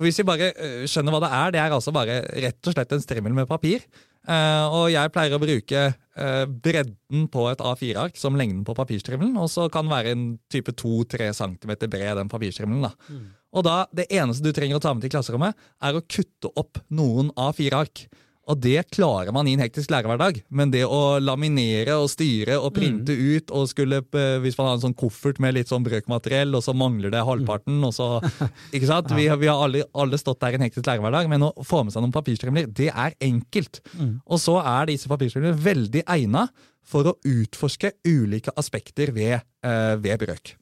For 0.01 0.09
Hvis 0.09 0.17
vi 0.17 0.25
bare 0.25 0.53
øh, 0.57 0.85
skjønner 0.89 1.13
hva 1.13 1.21
det 1.21 1.35
er, 1.37 1.51
det 1.53 1.59
er 1.61 1.75
altså 1.75 1.93
bare 1.93 2.23
rett 2.41 2.65
og 2.65 2.73
slett 2.73 2.95
en 2.95 3.03
strimmel 3.03 3.37
med 3.37 3.45
papir. 3.45 3.85
Eh, 4.29 4.65
og 4.69 4.91
jeg 4.93 5.11
pleier 5.15 5.33
å 5.33 5.41
bruke 5.41 5.83
eh, 5.89 6.43
bredden 6.45 7.27
på 7.33 7.45
et 7.49 7.61
A4-ark 7.65 8.19
som 8.19 8.37
lengden 8.37 8.63
på 8.67 8.75
papirstrimmelen, 8.77 9.33
og 9.41 9.49
så 9.49 9.65
kan 9.73 9.89
være 9.89 10.13
en 10.13 10.25
type 10.51 10.75
2-3 10.77 11.31
cm 11.37 11.73
bred, 11.87 12.17
den 12.19 12.29
papirstrimmelen. 12.31 12.85
da. 12.85 13.19
Og 13.51 13.65
da, 13.67 13.77
Det 13.91 14.07
eneste 14.13 14.45
du 14.45 14.53
trenger 14.55 14.77
å 14.77 14.83
ta 14.83 14.93
med 14.93 15.03
til 15.03 15.11
klasserommet, 15.15 15.57
er 15.81 15.97
å 15.97 16.05
kutte 16.05 16.53
opp 16.55 16.79
noen 16.93 17.33
A4-ark. 17.35 18.05
Og 18.49 18.57
det 18.57 18.87
klarer 18.89 19.29
man 19.31 19.45
i 19.47 19.51
en 19.53 19.61
hektisk 19.61 19.91
lærerhverdag, 19.93 20.39
men 20.49 20.71
det 20.73 20.81
å 20.89 21.19
laminere 21.21 21.93
og 22.01 22.07
styre 22.09 22.55
og 22.57 22.71
printe 22.73 23.13
ut 23.13 23.51
og 23.53 23.67
skulle, 23.69 23.99
eh, 24.17 24.39
Hvis 24.41 24.57
man 24.57 24.67
har 24.67 24.73
en 24.79 24.81
sånn 24.87 24.95
koffert 24.97 25.37
med 25.39 25.53
litt 25.53 25.69
sånn 25.69 25.83
brøkmateriell, 25.85 26.55
og 26.57 26.63
så 26.65 26.73
mangler 26.75 27.11
det 27.13 27.21
halvparten, 27.23 27.77
og 27.85 27.93
så 27.93 28.07
Ikke 28.75 28.87
sant? 28.89 29.11
Vi, 29.15 29.27
har- 29.29 29.37
vi 29.37 29.47
har 29.47 29.61
alle, 29.61 29.83
alle 29.93 30.17
stått 30.17 30.39
der 30.41 30.53
i 30.53 30.59
en 30.59 30.65
hektisk 30.65 30.87
lærerhverdag, 30.89 31.29
men 31.29 31.45
å 31.47 31.51
få 31.63 31.83
med 31.85 31.93
seg 31.93 32.01
noen 32.01 32.11
papirstrimler, 32.17 32.65
det 32.73 32.89
er 32.89 33.13
enkelt. 33.21 33.79
Og 34.25 34.41
så 34.41 34.57
er 34.63 34.89
disse 34.89 35.07
papirstrimlene 35.07 35.55
veldig 35.61 36.03
egna 36.09 36.47
for 36.83 37.05
å 37.05 37.15
utforske 37.23 37.93
ulike 38.09 38.51
aspekter 38.57 39.13
ved, 39.13 39.37
eh, 39.63 39.95
ved 40.01 40.17
brøk. 40.25 40.55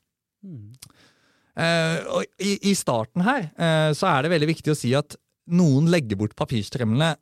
Eh, 1.59 1.97
og 2.11 2.23
i, 2.39 2.53
I 2.71 2.75
starten 2.77 3.23
her 3.25 3.49
eh, 3.57 3.89
så 3.97 4.07
er 4.13 4.23
det 4.27 4.31
veldig 4.35 4.47
viktig 4.51 4.71
å 4.71 4.77
si 4.77 4.91
at 4.95 5.15
noen 5.49 5.89
legger 5.91 6.19
bort 6.19 6.35
papirstrimlene 6.39 7.15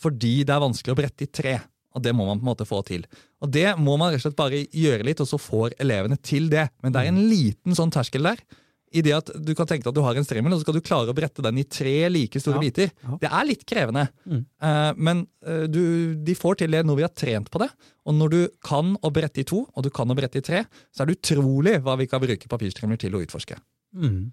fordi 0.00 0.40
det 0.48 0.54
er 0.54 0.62
vanskelig 0.64 0.94
å 0.94 1.00
brette 1.00 1.26
i 1.26 1.30
tre. 1.30 1.58
Og 1.96 2.02
det 2.04 2.12
må 2.14 2.22
man 2.28 2.38
på 2.38 2.44
en 2.44 2.50
måte 2.52 2.66
få 2.68 2.80
til. 2.86 3.02
Og 3.42 3.50
det 3.50 3.66
må 3.80 3.96
man 3.98 4.12
rett 4.12 4.20
og 4.22 4.28
slett 4.28 4.38
bare 4.38 4.60
gjøre 4.70 5.06
litt, 5.08 5.20
og 5.24 5.26
så 5.26 5.40
får 5.42 5.74
elevene 5.82 6.16
til 6.22 6.46
det. 6.52 6.68
Men 6.84 6.94
det 6.94 7.00
er 7.02 7.10
en 7.10 7.22
liten 7.30 7.74
sånn 7.74 7.90
terskel 7.90 8.28
der. 8.28 8.42
I 8.90 9.02
det 9.06 9.12
at 9.14 9.28
Du 9.38 9.52
kan 9.54 9.68
tenke 9.70 9.84
deg 9.84 9.90
at 9.92 9.98
du 9.98 10.02
har 10.02 10.16
en 10.18 10.24
strimmel, 10.26 10.50
og 10.54 10.58
så 10.58 10.64
skal 10.66 10.74
du 10.78 10.82
klare 10.86 11.10
å 11.12 11.14
brette 11.14 11.42
den 11.46 11.58
i 11.62 11.66
tre 11.66 12.08
like 12.10 12.40
store 12.42 12.58
Ja, 12.58 12.62
biter. 12.64 12.90
ja. 13.02 13.18
Det 13.22 13.28
er 13.30 13.44
litt 13.46 13.66
krevende, 13.66 14.08
Mm. 14.26 14.40
Uh, 14.62 14.92
men 14.96 15.26
uh, 15.46 15.66
du, 15.70 16.14
de 16.14 16.34
får 16.34 16.58
til 16.62 16.70
det 16.74 16.84
når 16.86 16.96
vi 16.98 17.02
har 17.06 17.14
trent 17.14 17.50
på 17.50 17.58
det. 17.62 17.68
Og 18.06 18.14
når 18.14 18.30
du 18.34 18.40
kan 18.66 18.96
å 19.02 19.10
brette 19.14 19.42
i 19.42 19.46
to, 19.46 19.66
og 19.74 19.82
du 19.86 19.90
kan 19.90 20.10
å 20.10 20.14
brette 20.18 20.38
i 20.38 20.46
tre, 20.46 20.64
så 20.94 21.02
er 21.02 21.10
det 21.10 21.18
utrolig 21.20 21.76
hva 21.82 21.96
vi 21.98 22.06
kan 22.10 22.22
bruke 22.22 22.50
papirstrimler 22.50 22.98
til 22.98 23.14
å 23.14 23.22
utforske. 23.22 23.58
Mm. 23.94 24.32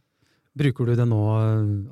Bruker 0.57 0.89
du 0.89 0.95
det 0.97 1.05
nå 1.05 1.21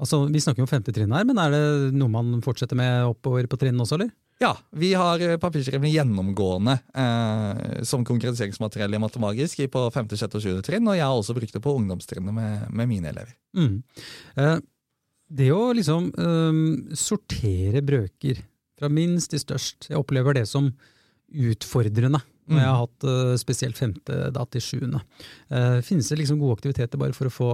altså 0.02 0.24
Vi 0.32 0.42
snakker 0.42 0.64
jo 0.64 0.66
om 0.66 0.72
femte 0.72 0.94
trinn 0.96 1.14
her, 1.14 1.26
men 1.28 1.40
er 1.42 1.54
det 1.54 1.66
noe 1.96 2.12
man 2.12 2.40
fortsetter 2.46 2.78
med 2.80 3.06
oppover 3.08 3.48
på 3.52 3.60
trinn 3.62 3.82
også, 3.82 4.00
eller? 4.00 4.14
Ja, 4.42 4.52
vi 4.76 4.90
har 4.94 5.22
eh, 5.24 5.86
gjennomgående 5.88 6.74
eh, 6.92 7.84
som 7.88 8.04
konkretiseringsmateriell 8.04 8.98
i 8.98 9.00
matematisk 9.00 9.64
på 9.72 9.86
5., 9.96 10.10
6. 10.12 10.26
og 10.28 10.44
7. 10.44 10.50
trinn, 10.68 10.90
og 10.92 10.98
jeg 10.98 11.06
har 11.06 11.16
også 11.16 11.36
brukt 11.38 11.56
det 11.56 11.64
på 11.64 11.76
ungdomstrinnet 11.80 12.36
med, 12.36 12.66
med 12.76 12.90
mine 12.90 13.14
elever. 13.14 13.32
Mm. 13.56 13.78
Eh, 14.36 14.58
det 15.40 15.50
å 15.56 15.72
liksom 15.78 16.12
eh, 16.12 16.60
sortere 17.00 17.84
brøker 17.86 18.44
fra 18.76 18.92
minst 18.92 19.32
til 19.32 19.40
størst, 19.40 19.90
jeg 19.90 20.02
opplever 20.02 20.36
det 20.36 20.50
som 20.52 20.74
utfordrende 21.32 22.20
når 22.46 22.62
jeg 22.62 22.70
har 22.70 22.82
hatt 22.84 23.08
eh, 23.10 23.34
spesielt 23.42 23.80
femte 23.80 24.18
da 24.34 24.44
til 24.52 24.62
sjuende. 24.62 25.02
Eh, 25.50 25.80
finnes 25.86 26.12
det 26.12 26.20
liksom 26.20 26.38
gode 26.42 26.60
aktiviteter 26.60 27.02
bare 27.02 27.16
for 27.18 27.30
å 27.30 27.34
få 27.34 27.50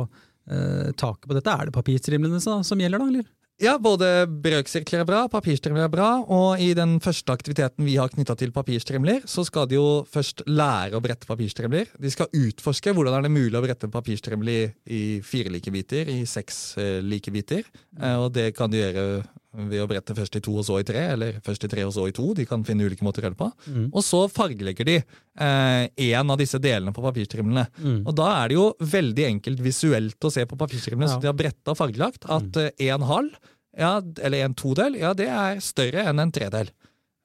taket 0.97 1.27
på 1.29 1.37
dette? 1.37 1.53
Er 1.53 1.69
det 1.69 1.75
papirstrimlene 1.75 2.41
som 2.41 2.81
gjelder, 2.81 2.99
da? 2.99 3.07
eller? 3.11 3.29
Ja, 3.61 3.75
både 3.77 4.25
brøksirkler 4.41 5.03
er 5.03 5.05
bra, 5.05 5.19
papirstrimler 5.29 5.85
er 5.85 5.91
bra, 5.93 6.07
og 6.33 6.61
i 6.63 6.71
den 6.73 6.95
første 7.03 7.29
aktiviteten 7.29 7.85
vi 7.85 7.93
har 7.99 8.09
knytta 8.09 8.33
til 8.39 8.53
papirstrimler, 8.55 9.27
så 9.29 9.43
skal 9.45 9.67
de 9.69 9.77
jo 9.77 10.01
først 10.09 10.41
lære 10.49 10.97
å 10.97 11.01
brette 11.03 11.29
papirstrimler. 11.29 11.91
De 12.01 12.09
skal 12.09 12.31
utforske 12.33 12.93
hvordan 12.97 13.19
er 13.19 13.27
det 13.27 13.33
mulig 13.35 13.59
å 13.59 13.61
brette 13.61 13.85
en 13.85 13.93
papirstrimler 13.93 14.55
i, 14.55 14.71
i 14.89 15.01
fire 15.21 15.53
like 15.53 15.73
biter, 15.73 16.09
i 16.09 16.23
seks 16.25 16.57
eh, 16.81 16.97
like 17.05 17.33
biter. 17.33 17.69
Eh, 17.99 18.17
og 18.17 18.31
det 18.33 18.49
kan 18.57 18.73
de 18.73 18.81
gjøre 18.81 19.05
ved 19.51 19.81
å 19.83 19.87
brette 19.89 20.15
først 20.15 20.37
i 20.37 20.41
to 20.43 20.53
og 20.57 20.65
så 20.67 20.79
i 20.79 20.85
tre, 20.87 21.01
eller 21.13 21.39
først 21.43 21.65
i 21.67 21.69
tre 21.71 21.83
og 21.83 21.93
så 21.95 22.05
i 22.07 22.13
to. 22.15 22.29
De 22.37 22.45
kan 22.47 22.63
finne 22.67 22.85
ulike 22.87 23.03
måter 23.03 23.23
å 23.23 23.27
gjøre 23.27 23.35
det 23.35 23.41
på. 23.41 23.49
Mm. 23.67 23.87
Og 23.89 24.05
så 24.07 24.21
fargelegger 24.31 24.87
de 24.87 24.97
én 25.41 26.31
av 26.31 26.39
disse 26.39 26.59
delene 26.63 26.93
på 26.95 27.03
papirstrimlene. 27.03 27.65
Mm. 27.81 27.97
Og 28.05 28.15
da 28.15 28.29
er 28.37 28.51
det 28.51 28.59
jo 28.59 28.67
veldig 28.79 29.25
enkelt 29.27 29.63
visuelt 29.63 30.27
å 30.27 30.31
se 30.31 30.45
på 30.47 30.59
papirstrimlene 30.59 31.09
Ja. 31.09 31.15
som 31.15 31.23
de 31.23 31.27
har 31.27 31.35
bretta 31.35 31.73
og 31.73 31.79
fargelagt, 31.81 32.29
at 32.31 32.61
én 32.79 33.03
halv, 33.09 33.35
ja, 33.77 33.97
eller 34.23 34.45
en 34.45 34.55
todel, 34.55 34.95
ja, 34.99 35.13
det 35.13 35.27
er 35.27 35.59
større 35.63 36.07
enn 36.07 36.19
en 36.19 36.31
tredel. 36.31 36.71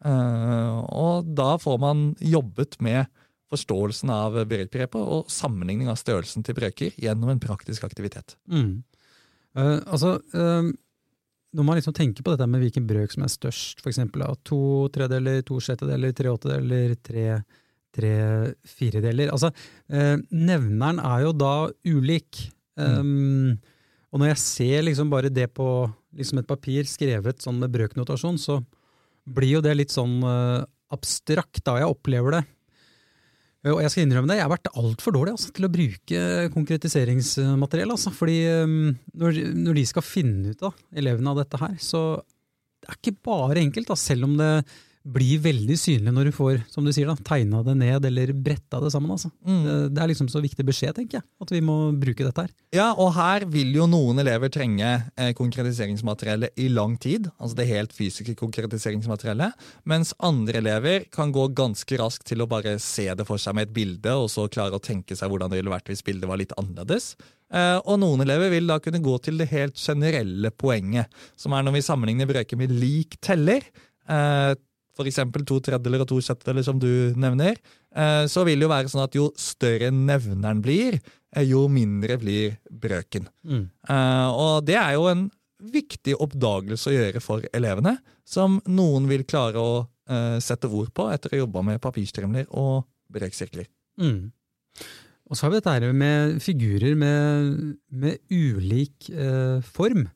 Eh, 0.05 0.75
og 0.93 1.31
da 1.35 1.57
får 1.59 1.79
man 1.81 2.03
jobbet 2.21 2.77
med 2.85 3.07
forståelsen 3.53 4.11
av 4.11 4.35
brøkbegrepet 4.51 4.99
og 4.99 5.31
sammenligning 5.31 5.89
av 5.89 5.99
størrelsen 6.01 6.45
til 6.47 6.57
brøker 6.59 6.97
gjennom 6.99 7.31
en 7.31 7.43
praktisk 7.43 7.87
aktivitet. 7.87 8.35
Mm. 8.51 8.83
Uh, 9.57 9.79
altså, 9.87 10.17
eh, 10.37 10.67
når 11.57 11.65
man 11.65 11.79
liksom 11.79 11.95
tenker 11.97 12.25
på 12.25 12.35
dette 12.35 12.49
med 12.51 12.63
hvilken 12.63 12.87
brøk 12.89 13.15
som 13.15 13.25
er 13.25 13.33
størst, 13.33 13.81
f.eks. 13.81 14.03
to 14.47 14.61
tredeler, 14.95 15.41
to 15.47 15.61
sjettedeler, 15.63 16.13
tre 16.17 16.33
åttedeler, 16.33 16.97
tre, 17.01 17.25
tre 17.97 18.13
firedeler 18.69 19.33
altså, 19.33 19.51
eh, 19.89 20.17
Nevneren 20.31 21.01
er 21.01 21.25
jo 21.25 21.33
da 21.37 21.55
ulik. 21.89 22.45
Um, 22.77 23.57
og 24.13 24.21
når 24.21 24.35
jeg 24.35 24.43
ser 24.43 24.85
liksom 24.85 25.09
bare 25.13 25.33
det 25.33 25.49
på 25.57 25.69
liksom 26.17 26.43
et 26.43 26.49
papir 26.49 26.89
skrevet 26.89 27.41
sånn 27.45 27.63
med 27.63 27.73
brøknotasjon, 27.73 28.37
så 28.41 28.61
blir 29.27 29.57
jo 29.57 29.65
det 29.65 29.75
litt 29.79 29.95
sånn 29.95 30.21
uh, 30.25 30.61
abstrakt 30.93 31.65
da 31.67 31.81
jeg 31.81 31.91
opplever 31.97 32.39
det. 32.39 32.45
Eh, 33.67 33.75
Og 33.75 33.83
jeg 33.83 33.93
skal 33.93 34.07
innrømme 34.07 34.31
det, 34.31 34.39
jeg 34.39 34.47
har 34.47 34.55
vært 34.55 34.73
altfor 34.79 35.17
dårlig 35.17 35.35
altså, 35.35 35.53
til 35.57 35.67
å 35.67 35.73
bruke 35.73 36.23
konkretiseringsmateriell. 36.55 37.93
Altså, 37.97 38.15
fordi 38.15 38.39
um, 38.63 38.95
når, 39.19 39.43
når 39.59 39.81
de 39.81 39.87
skal 39.91 40.07
finne 40.07 40.55
ut 40.55 40.67
av 40.71 40.77
elevene 40.95 41.33
av 41.33 41.43
dette 41.43 41.61
her, 41.61 41.77
så 41.83 42.03
det 42.81 42.93
er 42.93 43.01
ikke 43.01 43.19
bare 43.27 43.63
enkelt, 43.65 43.91
da, 43.91 43.99
selv 43.99 44.29
om 44.29 44.37
det 44.39 44.51
blir 45.07 45.39
veldig 45.45 45.77
synlig 45.79 46.13
når 46.15 46.29
du 46.29 46.35
får 46.35 46.61
som 46.73 46.87
du 46.87 46.93
sier 46.95 47.09
da, 47.09 47.15
tegna 47.27 47.63
det 47.67 47.77
ned 47.79 48.09
eller 48.09 48.33
bretta 48.35 48.81
det 48.83 48.91
sammen. 48.95 49.13
Altså. 49.15 49.31
Det, 49.47 49.77
det 49.95 50.03
er 50.03 50.11
liksom 50.11 50.29
så 50.33 50.43
viktig 50.43 50.67
beskjed, 50.67 50.97
tenker 50.99 51.21
jeg, 51.21 51.27
at 51.43 51.53
vi 51.55 51.63
må 51.65 51.77
bruke 51.95 52.27
dette 52.27 52.47
her. 52.47 52.53
Ja, 52.75 52.89
og 52.93 53.13
her 53.17 53.47
vil 53.51 53.71
jo 53.77 53.87
noen 53.91 54.19
elever 54.23 54.51
trenge 54.53 54.91
eh, 55.15 55.33
konkretiseringsmateriellet 55.39 56.59
i 56.63 56.69
lang 56.73 56.97
tid, 57.03 57.31
altså 57.39 57.61
det 57.61 57.69
helt 57.71 57.95
fysiske 57.97 58.37
konkretiseringsmateriellet, 58.41 59.55
mens 59.89 60.13
andre 60.27 60.61
elever 60.63 61.07
kan 61.15 61.33
gå 61.35 61.49
ganske 61.57 62.03
raskt 62.03 62.27
til 62.33 62.43
å 62.43 62.51
bare 62.51 62.77
se 62.83 63.07
det 63.15 63.29
for 63.29 63.41
seg 63.43 63.57
med 63.57 63.69
et 63.69 63.77
bilde, 63.77 64.19
og 64.19 64.29
så 64.33 64.49
klare 64.53 64.79
å 64.79 64.83
tenke 64.83 65.17
seg 65.19 65.31
hvordan 65.31 65.53
det 65.53 65.63
ville 65.63 65.73
vært 65.73 65.93
hvis 65.93 66.05
bildet 66.07 66.31
var 66.31 66.43
litt 66.43 66.55
annerledes. 66.59 67.15
Eh, 67.55 67.79
og 67.79 68.01
noen 68.03 68.25
elever 68.27 68.51
vil 68.51 68.67
da 68.71 68.81
kunne 68.83 69.03
gå 69.03 69.17
til 69.23 69.39
det 69.39 69.51
helt 69.53 69.79
generelle 69.79 70.51
poenget, 70.51 71.13
som 71.39 71.55
er 71.55 71.67
når 71.67 71.79
vi 71.79 71.87
sammenligner 71.87 72.31
brøker 72.31 72.59
med 72.59 72.75
lik 72.75 73.21
teller. 73.23 73.63
Eh, 74.11 74.55
eksempel 75.05 75.45
to 75.45 75.59
tredjedeler 75.61 76.05
og 76.05 76.09
to 76.09 76.21
sjettedeler, 76.25 76.65
som 76.65 76.79
du 76.81 77.13
nevner, 77.19 77.59
eh, 77.93 78.25
så 78.33 78.47
vil 78.49 78.57
det 78.57 78.65
jo 78.65 78.73
være 78.73 78.93
sånn 78.93 79.05
at 79.05 79.19
jo 79.19 79.27
større 79.37 79.91
nevneren 79.93 80.63
blir, 80.65 80.97
eh, 81.35 81.45
jo 81.45 81.67
mindre 81.69 82.17
blir 82.23 82.57
brøken. 82.71 83.29
Mm. 83.45 83.67
Eh, 83.89 84.29
og 84.33 84.65
det 84.65 84.79
er 84.81 84.95
jo 84.97 85.11
en 85.11 85.27
viktig 85.61 86.15
oppdagelse 86.17 86.89
å 86.89 86.97
gjøre 86.97 87.21
for 87.21 87.45
elevene, 87.53 87.99
som 88.25 88.61
noen 88.67 89.09
vil 89.09 89.25
klare 89.25 89.61
å 89.61 89.87
sette 90.39 90.69
ord 90.71 90.93
på 90.95 91.09
etter 91.11 91.33
å 91.33 91.35
ha 91.35 91.39
jobba 91.41 91.65
med 91.67 91.81
papirstrimler 91.83 92.45
og 92.55 92.85
brøksirkler. 93.11 93.67
Mm. 93.99 94.31
Og 95.27 95.35
så 95.35 95.47
har 95.47 95.53
vi 95.53 95.59
dette 95.59 95.93
med 95.97 96.37
figurer 96.43 96.95
med, 96.99 97.75
med 97.91 98.21
ulik 98.31 99.09
eh, 99.11 99.59
form. 99.67 100.07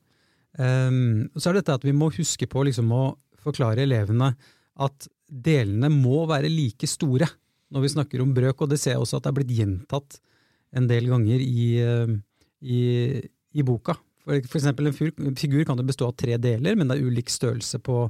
Um, 0.58 1.30
og 1.34 1.40
så 1.40 1.50
er 1.50 1.56
det 1.56 1.64
dette 1.64 1.78
at 1.80 1.86
vi 1.86 1.94
må 1.94 2.10
huske 2.14 2.46
på 2.50 2.62
liksom, 2.66 2.90
å 2.94 3.04
forklare 3.42 3.86
elevene 3.86 4.32
at 4.80 5.08
delene 5.30 5.90
må 5.92 6.24
være 6.28 6.50
like 6.50 6.88
store 6.90 7.28
når 7.70 7.84
vi 7.84 7.92
snakker 7.92 8.22
om 8.22 8.32
brøk, 8.34 8.64
og 8.64 8.72
det 8.72 8.80
ser 8.82 8.96
jeg 8.96 9.02
også 9.04 9.20
at 9.20 9.26
det 9.26 9.30
er 9.30 9.38
blitt 9.38 9.54
gjentatt 9.54 10.18
en 10.74 10.86
del 10.90 11.06
ganger 11.10 11.42
i, 11.42 11.66
eh, 11.82 12.14
i, 12.62 12.80
i 13.54 13.66
boka. 13.66 13.94
For, 14.24 14.42
for 14.50 14.60
eksempel 14.60 14.90
en 14.90 15.38
figur 15.38 15.64
kan 15.66 15.78
jo 15.78 15.86
bestå 15.86 16.08
av 16.10 16.16
tre 16.18 16.36
deler, 16.42 16.76
men 16.78 16.90
det 16.90 16.98
er 16.98 17.06
ulik 17.06 17.30
størrelse 17.32 17.80
på, 17.82 18.04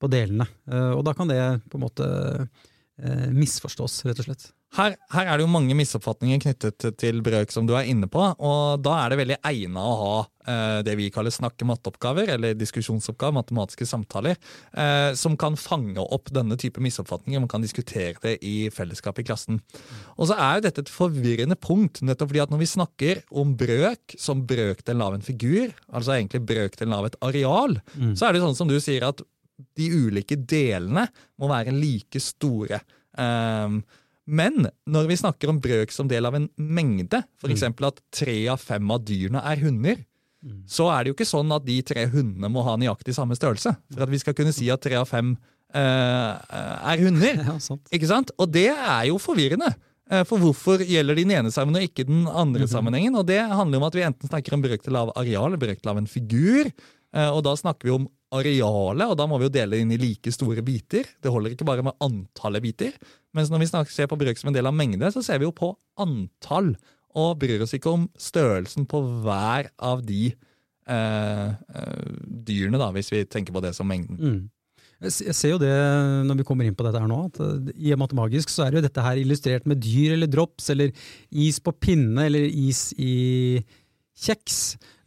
på 0.00 0.10
delene. 0.10 0.46
Eh, 0.70 0.92
og 0.94 1.04
da 1.06 1.14
kan 1.16 1.30
det 1.30 1.40
på 1.70 1.78
en 1.78 1.86
måte 1.86 2.08
eh, 2.42 3.30
misforstås, 3.34 4.02
rett 4.08 4.22
og 4.22 4.28
slett. 4.28 4.48
Her, 4.74 4.96
her 5.14 5.28
er 5.28 5.38
det 5.38 5.44
jo 5.44 5.52
mange 5.52 5.74
misoppfatninger 5.78 6.40
knyttet 6.42 6.84
til 6.98 7.20
brøk, 7.22 7.52
som 7.54 7.66
du 7.66 7.76
er 7.78 7.86
inne 7.86 8.08
på. 8.10 8.18
og 8.18 8.82
Da 8.82 8.96
er 9.04 9.12
det 9.12 9.18
veldig 9.20 9.36
egna 9.46 9.84
å 9.86 9.92
ha 10.00 10.16
eh, 10.50 10.78
det 10.86 10.96
vi 10.98 11.06
kaller 11.14 11.30
snakke-matteoppgaver, 11.34 12.32
eller 12.34 12.56
diskusjonsoppgaver, 12.58 13.36
matematiske 13.38 13.86
samtaler, 13.86 14.34
eh, 14.74 15.12
som 15.18 15.38
kan 15.38 15.54
fange 15.60 16.02
opp 16.02 16.32
denne 16.34 16.58
type 16.58 16.82
misoppfatninger. 16.82 17.44
Man 17.44 17.52
kan 17.52 17.62
diskutere 17.62 18.18
det 18.24 18.34
i 18.42 18.68
fellesskap 18.74 19.22
i 19.22 19.26
klassen. 19.28 19.62
Og 20.18 20.32
så 20.32 20.40
er 20.42 20.58
jo 20.58 20.66
dette 20.66 20.86
et 20.88 20.94
forvirrende 20.96 21.58
punkt, 21.60 22.02
nettopp 22.02 22.32
fordi 22.34 22.42
at 22.42 22.54
når 22.56 22.64
vi 22.64 22.72
snakker 22.74 23.24
om 23.30 23.54
brøk 23.60 24.18
som 24.18 24.42
brøkdelen 24.48 25.06
av 25.06 25.14
en 25.14 25.26
figur, 25.26 25.70
altså 25.94 26.18
egentlig 26.18 26.42
brøkdelen 26.50 26.98
av 26.98 27.12
et 27.12 27.20
areal, 27.22 27.78
så 28.18 28.26
er 28.26 28.34
det 28.34 28.42
sånn 28.42 28.58
som 28.58 28.70
du 28.70 28.80
sier 28.82 29.06
at 29.06 29.22
de 29.78 29.86
ulike 29.86 30.34
delene 30.34 31.06
må 31.38 31.46
være 31.50 31.74
like 31.76 32.18
store. 32.18 32.82
Um, 33.14 33.84
men 34.26 34.66
når 34.88 35.08
vi 35.10 35.16
snakker 35.20 35.50
om 35.52 35.60
brøk 35.60 35.92
som 35.92 36.08
del 36.08 36.24
av 36.26 36.34
en 36.38 36.48
mengde, 36.56 37.22
f.eks. 37.42 37.62
at 37.68 38.00
tre 38.14 38.36
av 38.48 38.60
fem 38.62 38.90
av 38.94 39.04
dyrene 39.04 39.42
er 39.44 39.60
hunder, 39.64 39.98
så 40.68 40.90
er 40.92 41.04
det 41.04 41.12
jo 41.12 41.16
ikke 41.16 41.28
sånn 41.28 41.52
at 41.56 41.64
de 41.64 41.78
tre 41.86 42.04
hundene 42.12 42.50
må 42.52 42.64
ha 42.66 42.74
nøyaktig 42.80 43.14
samme 43.16 43.36
størrelse. 43.36 43.72
For 43.94 44.04
at 44.04 44.12
vi 44.12 44.20
skal 44.20 44.36
kunne 44.36 44.52
si 44.52 44.68
at 44.72 44.82
tre 44.84 44.98
av 45.00 45.08
fem 45.08 45.34
eh, 45.72 46.32
er 46.92 47.04
hunder. 47.04 47.40
Ja. 47.48 47.56
Ikke 47.96 48.10
sant? 48.10 48.32
Og 48.40 48.52
det 48.52 48.68
er 48.72 49.06
jo 49.08 49.16
forvirrende. 49.22 49.70
Eh, 50.10 50.24
For 50.28 50.40
hvorfor 50.42 50.84
gjelder 50.84 51.16
den 51.16 51.32
ene 51.32 51.52
sammen 51.54 51.78
og 51.80 51.86
ikke 51.86 52.04
den 52.08 52.26
andre 52.28 52.68
sammenhengen? 52.68 53.16
Og 53.16 53.24
det 53.28 53.40
handler 53.40 53.80
om 53.80 53.88
at 53.88 53.96
vi 53.96 54.04
enten 54.04 54.28
snakker 54.30 54.56
om 54.56 54.64
brøkdel 54.64 55.00
av 55.00 55.14
areal 55.16 55.56
brøk 55.56 55.64
brøkdel 55.80 55.92
av 55.94 56.02
en 56.02 56.10
figur. 56.10 56.68
eh, 57.14 57.30
Og 57.30 57.42
da 57.46 57.56
snakker 57.56 57.88
vi 57.88 57.96
om 57.96 58.08
arealet, 58.34 59.06
og 59.06 59.16
da 59.18 59.26
må 59.30 59.38
vi 59.40 59.48
jo 59.48 59.54
dele 59.54 59.76
det 59.76 59.84
inn 59.84 59.94
i 59.94 60.00
like 60.00 60.32
store 60.34 60.64
biter. 60.66 61.06
Det 61.22 61.32
holder 61.32 61.54
ikke 61.54 61.66
bare 61.68 61.84
med 61.86 61.96
antallet 62.04 62.64
biter. 62.64 62.96
Mens 63.36 63.52
når 63.52 63.62
vi 63.62 63.70
snakker, 63.70 63.94
ser 63.94 64.10
på 64.10 64.18
brøk 64.20 64.40
som 64.40 64.50
en 64.50 64.56
del 64.56 64.70
av 64.70 64.76
mengde, 64.76 65.10
så 65.14 65.22
ser 65.24 65.40
vi 65.42 65.48
jo 65.48 65.54
på 65.56 65.72
antall. 66.02 66.74
Og 67.14 67.36
bryr 67.38 67.62
oss 67.62 67.76
ikke 67.76 67.92
om 67.94 68.08
størrelsen 68.18 68.88
på 68.90 69.02
hver 69.22 69.70
av 69.78 70.02
de 70.06 70.32
eh, 70.32 71.48
eh, 71.54 72.10
dyrene, 72.24 72.80
da, 72.80 72.90
hvis 72.94 73.12
vi 73.14 73.22
tenker 73.30 73.54
på 73.54 73.62
det 73.64 73.74
som 73.76 73.88
mengden. 73.90 74.18
Mm. 74.18 74.42
Jeg 75.04 75.34
ser 75.36 75.52
jo 75.52 75.60
det 75.60 75.72
når 76.24 76.38
vi 76.38 76.46
kommer 76.46 76.66
inn 76.66 76.76
på 76.76 76.84
dette 76.86 77.00
her 77.02 77.10
nå, 77.10 77.20
at 77.28 77.40
eh, 77.44 77.72
i 77.90 77.94
Matemagisk 77.98 78.52
så 78.52 78.66
er 78.66 78.78
jo 78.78 78.84
dette 78.84 79.04
her 79.04 79.20
illustrert 79.20 79.66
med 79.68 79.82
dyr 79.82 80.14
eller 80.16 80.30
drops, 80.30 80.70
eller 80.74 80.94
is 81.30 81.60
på 81.62 81.74
pinne, 81.76 82.28
eller 82.28 82.46
is 82.48 82.88
i, 82.96 83.58
kjeks. 84.14 84.58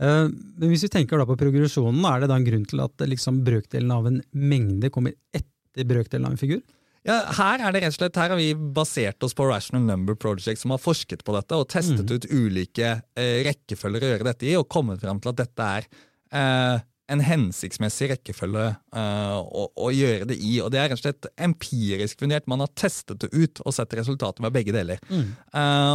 Eh, 0.02 0.26
men 0.30 0.72
hvis 0.72 0.86
vi 0.88 0.94
tenker 0.94 1.20
da 1.20 1.28
på 1.30 1.38
progresjonen, 1.40 2.04
er 2.10 2.24
det 2.24 2.32
da 2.32 2.40
en 2.40 2.48
grunn 2.48 2.66
til 2.68 2.84
at 2.84 3.08
liksom 3.08 3.44
brøkdelen 3.48 3.94
av 3.94 4.10
en 4.10 4.20
mengde 4.32 4.92
kommer 4.94 5.16
etter 5.36 5.88
brøkdelen 5.88 6.28
av 6.28 6.36
en 6.36 6.42
figur? 6.42 6.66
Ja, 7.08 7.22
her 7.38 7.62
er 7.64 7.72
det 7.72 7.82
rett 7.86 7.96
og 7.96 8.02
slett, 8.02 8.20
her 8.20 8.34
har 8.34 8.40
vi 8.40 8.52
basert 8.76 9.24
oss 9.24 9.36
på 9.38 9.46
Rational 9.48 9.86
Number 9.88 10.18
Project, 10.20 10.60
som 10.60 10.74
har 10.74 10.82
forsket 10.84 11.24
på 11.24 11.36
dette 11.38 11.56
og 11.56 11.70
testet 11.72 12.04
mm. 12.04 12.14
ut 12.18 12.28
ulike 12.34 12.90
eh, 13.16 13.40
rekkefølger 13.48 14.04
å 14.04 14.12
gjøre 14.12 14.28
dette 14.28 14.50
i, 14.50 14.58
og 14.60 14.68
kommet 14.72 15.00
fram 15.04 15.22
til 15.24 15.32
at 15.32 15.40
dette 15.40 15.68
er 15.78 15.88
eh, 16.36 16.84
en 17.08 17.24
hensiktsmessig 17.24 18.10
rekkefølge 18.12 18.66
eh, 18.68 19.38
å, 19.40 19.70
å, 19.72 19.92
gjøre 19.96 20.28
det 20.34 20.36
i. 20.36 20.58
Og 20.60 20.74
det 20.74 20.82
er 20.82 20.92
rett 20.92 21.00
og 21.00 21.06
slett 21.06 21.30
empirisk 21.48 22.26
fundert. 22.26 22.50
Man 22.52 22.66
har 22.66 22.74
testet 22.76 23.24
det 23.24 23.32
ut 23.32 23.64
og 23.64 23.78
sett 23.78 23.96
resultatet 23.96 24.44
med 24.44 24.58
begge 24.58 24.76
deler. 24.76 25.00
Mm. 25.08 25.32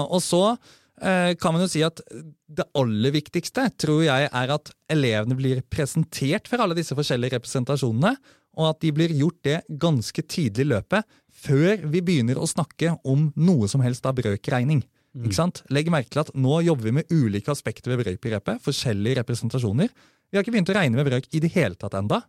Og 0.09 0.23
så 0.25 0.47
kan 1.02 1.54
man 1.54 1.64
jo 1.64 1.71
si 1.71 1.80
at 1.82 1.99
det 2.47 2.68
aller 2.78 3.14
viktigste 3.14 3.64
tror 3.80 4.04
jeg 4.04 4.28
er 4.28 4.52
at 4.54 4.71
elevene 4.92 5.35
blir 5.35 5.64
presentert 5.66 6.47
for 6.50 6.62
alle 6.62 6.76
disse 6.78 6.94
forskjellige 6.94 7.40
representasjonene, 7.40 8.12
og 8.61 8.68
at 8.68 8.80
de 8.85 8.92
blir 8.94 9.14
gjort 9.16 9.40
det 9.47 9.59
ganske 9.80 10.25
tidlig 10.28 10.66
i 10.66 10.71
løpet, 10.75 11.06
før 11.42 11.87
vi 11.90 12.02
begynner 12.04 12.38
å 12.38 12.49
snakke 12.49 12.94
om 13.09 13.30
noe 13.35 13.68
som 13.71 13.82
helst 13.85 14.06
av 14.06 14.18
brøkregning. 14.21 14.85
Mm. 15.12 15.26
Ikke 15.26 15.37
sant? 15.37 15.61
Legg 15.73 15.90
merke 15.92 16.12
til 16.12 16.23
at 16.23 16.32
Nå 16.38 16.62
jobber 16.64 16.88
vi 16.88 16.97
med 17.00 17.12
ulike 17.12 17.52
aspekter 17.52 17.92
ved 17.92 18.04
brøkbegrepet, 18.04 18.62
forskjellige 18.64 19.21
representasjoner. 19.21 19.90
Vi 20.32 20.38
har 20.38 20.47
ikke 20.47 20.54
begynt 20.54 20.71
å 20.73 20.76
regne 20.78 20.97
med 20.97 21.09
brøk 21.11 21.26
i 21.37 21.42
det 21.44 21.50
hele 21.52 21.76
tatt 21.76 21.92
enda. 21.99 22.23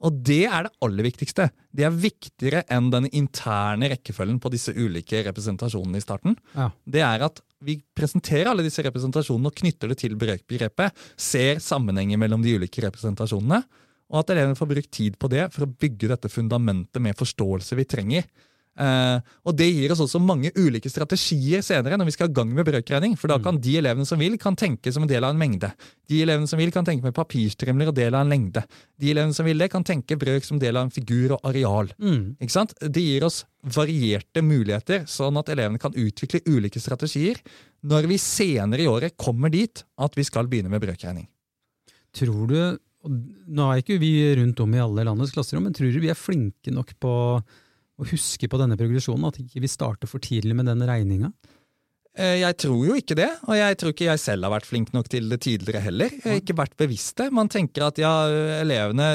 Og 0.00 0.20
det 0.24 0.46
er 0.48 0.64
det 0.64 0.72
aller 0.86 1.04
viktigste. 1.04 1.50
Det 1.76 1.84
er 1.84 1.92
viktigere 1.92 2.62
enn 2.72 2.88
den 2.92 3.10
interne 3.10 3.90
rekkefølgen 3.92 4.38
på 4.40 4.52
disse 4.54 4.72
ulike 4.72 5.20
representasjonene 5.26 6.00
i 6.00 6.04
starten. 6.04 6.38
Ja. 6.54 6.70
Det 6.88 7.04
er 7.04 7.26
at 7.28 7.42
vi 7.64 7.76
presenterer 7.96 8.48
alle 8.50 8.64
disse 8.64 8.82
representasjonene 8.84 9.50
og 9.50 9.56
knytter 9.60 9.92
det 9.92 9.98
til 10.00 10.16
brøkbegrepet. 10.20 10.96
Ser 11.20 11.60
sammenhenger 11.62 12.20
mellom 12.20 12.44
de 12.44 12.56
ulike 12.56 12.84
representasjonene. 12.86 13.62
Og 14.10 14.22
at 14.22 14.32
elevene 14.34 14.58
får 14.58 14.70
brukt 14.72 14.92
tid 14.94 15.18
på 15.20 15.30
det 15.30 15.46
for 15.54 15.66
å 15.66 15.70
bygge 15.70 16.10
dette 16.10 16.30
fundamentet 16.32 17.02
med 17.02 17.18
forståelse 17.18 17.78
vi 17.78 17.86
trenger. 17.86 18.26
Uh, 18.78 19.18
og 19.44 19.56
Det 19.58 19.66
gir 19.66 19.92
oss 19.92 20.00
også 20.00 20.20
mange 20.22 20.52
ulike 20.56 20.88
strategier 20.88 21.60
senere 21.64 21.98
når 21.98 22.08
vi 22.08 22.14
skal 22.14 22.30
i 22.30 22.34
gang 22.36 22.52
med 22.54 22.64
brøkregning. 22.68 23.16
For 23.18 23.32
da 23.32 23.36
kan 23.42 23.58
mm. 23.58 23.62
de 23.66 23.76
elevene 23.80 24.08
som 24.08 24.20
vil, 24.22 24.36
kan 24.40 24.56
tenke 24.56 24.92
som 24.94 25.04
en 25.04 25.10
del 25.10 25.26
av 25.26 25.34
en 25.34 25.40
mengde. 25.40 25.72
De 26.08 26.22
elevene 26.24 26.48
som 26.48 26.60
vil, 26.60 26.72
kan 26.72 26.86
tenke 26.86 27.04
med 27.04 27.16
papirstrimler 27.16 27.90
og 27.90 27.96
del 27.98 28.16
av 28.16 28.24
en 28.24 28.32
lengde. 28.32 28.64
De 29.00 29.12
elevene 29.12 29.36
som 29.36 29.48
vil 29.48 29.60
det, 29.60 29.70
kan 29.72 29.86
tenke 29.86 30.18
brøk 30.20 30.46
som 30.46 30.60
del 30.62 30.78
av 30.78 30.88
en 30.88 30.94
figur 30.94 31.36
og 31.36 31.50
areal. 31.50 31.92
Mm. 32.00 32.36
Ikke 32.40 32.56
sant? 32.56 32.76
Det 32.80 33.04
gir 33.04 33.26
oss 33.26 33.42
varierte 33.60 34.44
muligheter, 34.44 35.04
sånn 35.10 35.36
at 35.40 35.50
elevene 35.52 35.80
kan 35.82 35.96
utvikle 35.98 36.40
ulike 36.48 36.80
strategier 36.80 37.42
når 37.84 38.08
vi 38.08 38.20
senere 38.20 38.84
i 38.84 38.88
året 38.88 39.16
kommer 39.20 39.52
dit 39.52 39.82
at 40.00 40.16
vi 40.16 40.24
skal 40.24 40.48
begynne 40.48 40.72
med 40.72 40.82
brøkregning. 40.84 41.28
Tror 42.16 42.46
du, 42.50 42.60
Nå 43.00 43.64
er 43.64 43.78
ikke 43.80 43.96
vi 43.96 44.12
rundt 44.36 44.58
om 44.60 44.74
i 44.76 44.80
alle 44.82 45.06
landets 45.08 45.32
klasserom, 45.32 45.64
men 45.64 45.72
tror 45.72 45.88
du 45.88 46.02
vi 46.02 46.10
er 46.12 46.18
flinke 46.18 46.68
nok 46.74 46.90
på 47.00 47.12
å 48.00 48.10
huske 48.10 48.48
på 48.50 48.60
denne 48.60 48.78
progresjonen, 48.80 49.28
at 49.30 49.40
ikke 49.42 49.62
vi 49.64 49.70
starter 49.70 50.10
for 50.10 50.22
tidlig 50.24 50.56
med 50.58 50.70
den 50.70 50.84
regninga? 50.88 51.32
Eh, 52.18 52.40
jeg 52.40 52.56
tror 52.58 52.80
jo 52.88 52.96
ikke 52.98 53.14
det, 53.14 53.28
og 53.46 53.54
jeg 53.54 53.76
tror 53.78 53.92
ikke 53.94 54.08
jeg 54.08 54.20
selv 54.20 54.46
har 54.46 54.52
vært 54.56 54.66
flink 54.66 54.88
nok 54.92 55.06
til 55.12 55.28
det 55.30 55.38
tidligere 55.44 55.82
heller. 55.84 56.14
Jeg 56.16 56.26
har 56.26 56.40
ikke 56.40 56.56
vært 56.58 56.74
bevisst 56.80 57.20
det. 57.20 57.28
Man 57.34 57.50
tenker 57.52 57.86
at 57.86 58.00
ja, 58.02 58.10
elevene 58.58 59.06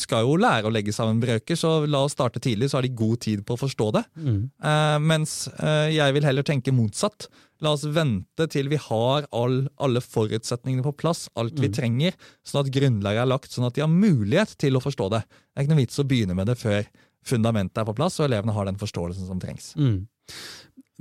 skal 0.00 0.26
jo 0.26 0.34
lære 0.40 0.66
å 0.66 0.74
legge 0.74 0.94
sammen 0.94 1.22
brøker, 1.22 1.58
så 1.58 1.84
la 1.86 2.02
oss 2.06 2.16
starte 2.18 2.42
tidlig, 2.42 2.70
så 2.70 2.80
har 2.80 2.88
de 2.88 2.96
god 2.98 3.22
tid 3.22 3.44
på 3.46 3.54
å 3.54 3.60
forstå 3.60 3.86
det. 3.96 4.02
Mm. 4.18 4.40
Uh, 4.66 4.96
mens 5.12 5.44
uh, 5.60 5.86
jeg 5.92 6.16
vil 6.16 6.26
heller 6.26 6.46
tenke 6.46 6.74
motsatt. 6.74 7.28
La 7.62 7.74
oss 7.76 7.84
vente 7.84 8.48
til 8.50 8.70
vi 8.72 8.80
har 8.82 9.28
all, 9.36 9.60
alle 9.78 10.02
forutsetningene 10.02 10.84
på 10.88 10.96
plass, 11.04 11.28
alt 11.38 11.54
mm. 11.54 11.62
vi 11.62 11.70
trenger, 11.76 12.18
sånn 12.42 12.64
at 12.64 12.72
grunnlaget 12.74 13.22
er 13.22 13.30
lagt, 13.30 13.54
sånn 13.54 13.68
at 13.68 13.78
de 13.78 13.84
har 13.84 13.92
mulighet 13.92 14.56
til 14.58 14.74
å 14.74 14.82
forstå 14.82 15.10
det. 15.14 15.22
Det 15.28 15.54
er 15.60 15.68
ikke 15.68 15.74
noe 15.76 15.82
vits 15.84 16.02
å 16.02 16.08
begynne 16.08 16.36
med 16.38 16.50
det 16.50 16.58
før 16.58 16.82
fundamentet 17.26 17.82
er 17.82 17.86
på 17.88 17.96
plass, 17.96 18.18
og 18.20 18.28
elevene 18.28 18.54
har 18.56 18.68
den 18.68 18.80
forståelsen 18.80 19.28
som 19.28 19.40
trengs. 19.42 19.72
Mm. 19.76 20.04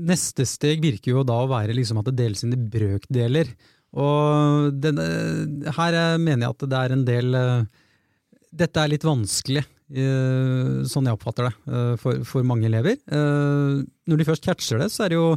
Neste 0.10 0.46
steg 0.48 0.84
virker 0.84 1.14
jo 1.14 1.26
da 1.28 1.42
å 1.44 1.50
være 1.52 1.76
liksom 1.76 2.00
at 2.02 2.10
det 2.10 2.20
deles 2.22 2.46
inn 2.46 2.56
i 2.56 2.64
brøkdeler. 2.72 3.52
Og 4.00 4.76
denne, 4.80 5.06
her 5.76 6.00
mener 6.22 6.46
jeg 6.46 6.56
at 6.56 6.66
det 6.70 6.80
er 6.80 6.94
en 6.94 7.06
del 7.08 7.34
uh, 7.34 7.64
Dette 8.54 8.82
er 8.82 8.92
litt 8.92 9.06
vanskelig, 9.06 9.64
uh, 9.98 10.86
sånn 10.90 11.10
jeg 11.10 11.18
oppfatter 11.18 11.50
det, 11.50 11.54
uh, 11.70 11.96
for, 12.02 12.22
for, 12.28 12.46
mange 12.46 12.70
elever. 12.70 13.00
når 13.10 14.22
de 14.22 14.28
først 14.28 14.46
catcher 14.46 14.84
det, 14.84 14.92
så 14.94 15.06
er 15.06 15.14
det 15.14 15.20
jo 15.20 15.32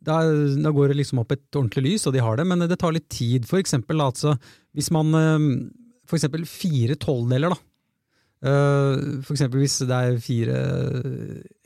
da, 0.00 0.22
da, 0.24 0.72
går 0.72 0.90
det 0.90 1.02
liksom 1.02 1.20
opp 1.20 1.34
et 1.34 1.44
ordentlig 1.52 1.90
lys, 1.90 2.06
og 2.08 2.14
de 2.16 2.22
har 2.24 2.40
det, 2.40 2.46
men 2.48 2.64
det 2.64 2.78
tar 2.80 2.94
litt 2.96 3.10
tid. 3.12 3.44
For 3.44 3.60
eksempel, 3.60 4.00
altså, 4.00 4.32
hvis 4.72 4.88
man 4.96 5.12
for 6.08 6.16
eksempel 6.16 6.46
fire 6.48 6.96
tolvdeler, 6.98 7.52
da, 7.52 7.60
Uh, 8.40 9.20
for 9.20 9.34
eksempel 9.36 9.60
hvis 9.60 9.80
det 9.84 9.96
er 9.96 10.20
fire, 10.24 10.60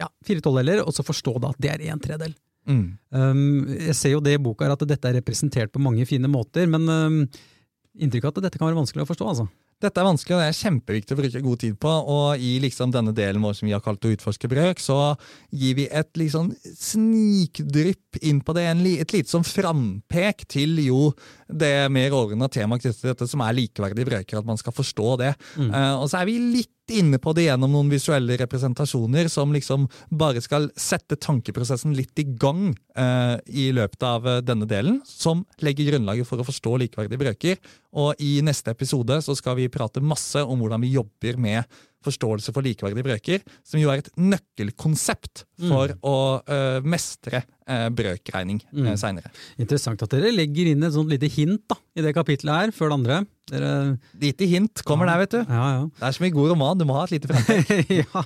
ja, 0.01 0.09
fire 0.27 0.43
tolvdeler, 0.43 0.83
og 0.83 0.95
så 0.97 1.07
forstå 1.07 1.37
da 1.39 1.53
at 1.55 1.61
det 1.63 1.75
er 1.75 1.87
en 1.93 2.03
tredel. 2.03 2.35
Mm. 2.65 2.87
Um, 3.13 3.43
jeg 3.77 3.97
ser 3.99 4.15
jo 4.17 4.23
det 4.25 4.39
i 4.39 4.43
boka 4.43 4.67
at 4.73 4.87
dette 4.89 5.11
er 5.11 5.19
representert 5.21 5.73
på 5.73 5.83
mange 5.83 6.07
fine 6.09 6.31
måter, 6.31 6.67
men 6.71 6.89
um, 6.89 7.21
inntrykk 7.95 8.27
av 8.27 8.35
at 8.35 8.49
dette 8.49 8.59
kan 8.61 8.71
være 8.71 8.81
vanskelig 8.81 9.05
å 9.05 9.11
forstå. 9.11 9.29
altså. 9.35 9.49
Dette 9.83 10.01
er 10.01 10.07
vanskelig, 10.07 10.37
og 10.37 10.41
det 10.41 10.47
er 10.49 10.57
kjempeviktig 10.57 11.15
å 11.15 11.19
bruke 11.19 11.41
god 11.45 11.61
tid 11.61 11.75
på. 11.83 11.93
Og 12.15 12.41
i 12.41 12.53
liksom 12.63 12.93
denne 12.95 13.13
delen 13.17 13.43
vår 13.45 13.57
som 13.59 13.69
vi 13.69 13.75
har 13.75 13.83
kalt 13.85 14.07
å 14.07 14.13
utforske 14.15 14.49
brøk, 14.49 14.81
så 14.81 14.99
gir 15.53 15.77
vi 15.81 15.89
et 15.91 16.11
liksom 16.21 16.53
snikdrypp 16.79 18.21
inn 18.23 18.41
på 18.45 18.55
det. 18.57 18.69
Et 18.95 19.17
lite 19.17 19.33
sånn 19.33 19.45
frampek 19.45 20.47
til 20.49 20.79
jo 20.87 21.11
det 21.55 21.73
mer 21.95 22.15
overordna 22.15 22.49
temaet 22.53 22.85
knyttet 22.85 23.01
til 23.01 23.13
dette, 23.13 23.29
som 23.31 23.43
er 23.45 23.57
likeverdige 23.57 24.09
brøker, 24.09 24.41
at 24.41 24.49
man 24.49 24.59
skal 24.61 24.75
forstå 24.77 25.17
det. 25.23 25.35
Mm. 25.57 25.71
Uh, 25.71 25.95
og 26.03 26.09
så 26.11 26.21
er 26.21 26.29
vi 26.29 26.39
litt 26.41 26.71
inne 26.93 27.17
på 27.23 27.33
det 27.33 27.47
gjennom 27.47 27.73
noen 27.73 27.89
visuelle 27.89 28.37
representasjoner 28.43 29.31
som 29.33 29.55
liksom 29.55 29.87
bare 30.13 30.43
skal 30.45 30.69
sette 30.77 31.17
tankeprosessen 31.17 31.95
litt 31.97 32.19
i 32.21 32.27
gang 32.29 32.75
uh, 32.99 33.39
i 33.49 33.71
løpet 33.73 34.05
av 34.05 34.29
uh, 34.29 34.41
denne 34.45 34.69
delen, 34.69 35.01
som 35.09 35.47
legger 35.65 35.95
grunnlaget 35.95 36.29
for 36.29 36.43
å 36.43 36.49
forstå 36.49 36.77
likeverdige 36.85 37.23
brøker. 37.23 37.73
Og 37.97 38.21
i 38.21 38.37
neste 38.45 38.75
episode 38.75 39.21
så 39.25 39.37
skal 39.39 39.57
vi 39.61 39.73
prate 39.73 40.05
masse 40.05 40.43
om 40.43 40.61
hvordan 40.61 40.85
vi 40.85 40.95
jobber 40.99 41.41
med 41.41 41.83
forståelse 42.05 42.55
for 42.55 42.67
likeverdige 42.67 43.07
brøker, 43.07 43.45
som 43.67 43.81
jo 43.81 43.91
er 43.93 44.03
et 44.03 44.11
nøkkelkonsept 44.19 45.45
for 45.69 45.95
mm. 45.95 46.01
å 46.07 46.17
uh, 46.43 46.87
mestre 46.87 47.45
uh, 47.45 47.89
brøkregning 47.95 48.61
uh, 48.67 48.81
mm. 48.87 48.91
seinere. 49.01 49.31
Interessant 49.61 50.03
at 50.05 50.15
dere 50.15 50.33
legger 50.35 50.73
inn 50.73 50.85
et 50.85 50.95
sånt 50.97 51.13
lite 51.13 51.31
hint 51.33 51.63
da, 51.71 51.79
i 51.95 52.05
det 52.05 52.15
kapitlet 52.17 52.55
her, 52.55 52.75
før 52.75 52.93
det 52.93 52.99
andre. 53.01 53.21
Dere... 53.51 53.71
Lite 54.21 54.49
hint 54.49 54.83
kommer 54.89 55.09
ja. 55.09 55.15
der, 55.15 55.25
vet 55.25 55.35
du. 55.35 55.41
Ja, 55.53 55.65
ja. 55.77 55.87
Det 55.99 56.09
er 56.09 56.17
som 56.17 56.27
i 56.27 56.33
god 56.35 56.53
roman, 56.55 56.81
du 56.81 56.87
må 56.89 56.97
ha 56.97 57.05
et 57.07 57.17
lite 57.17 57.31
fremtid. 57.31 57.93
ja. 58.03 58.25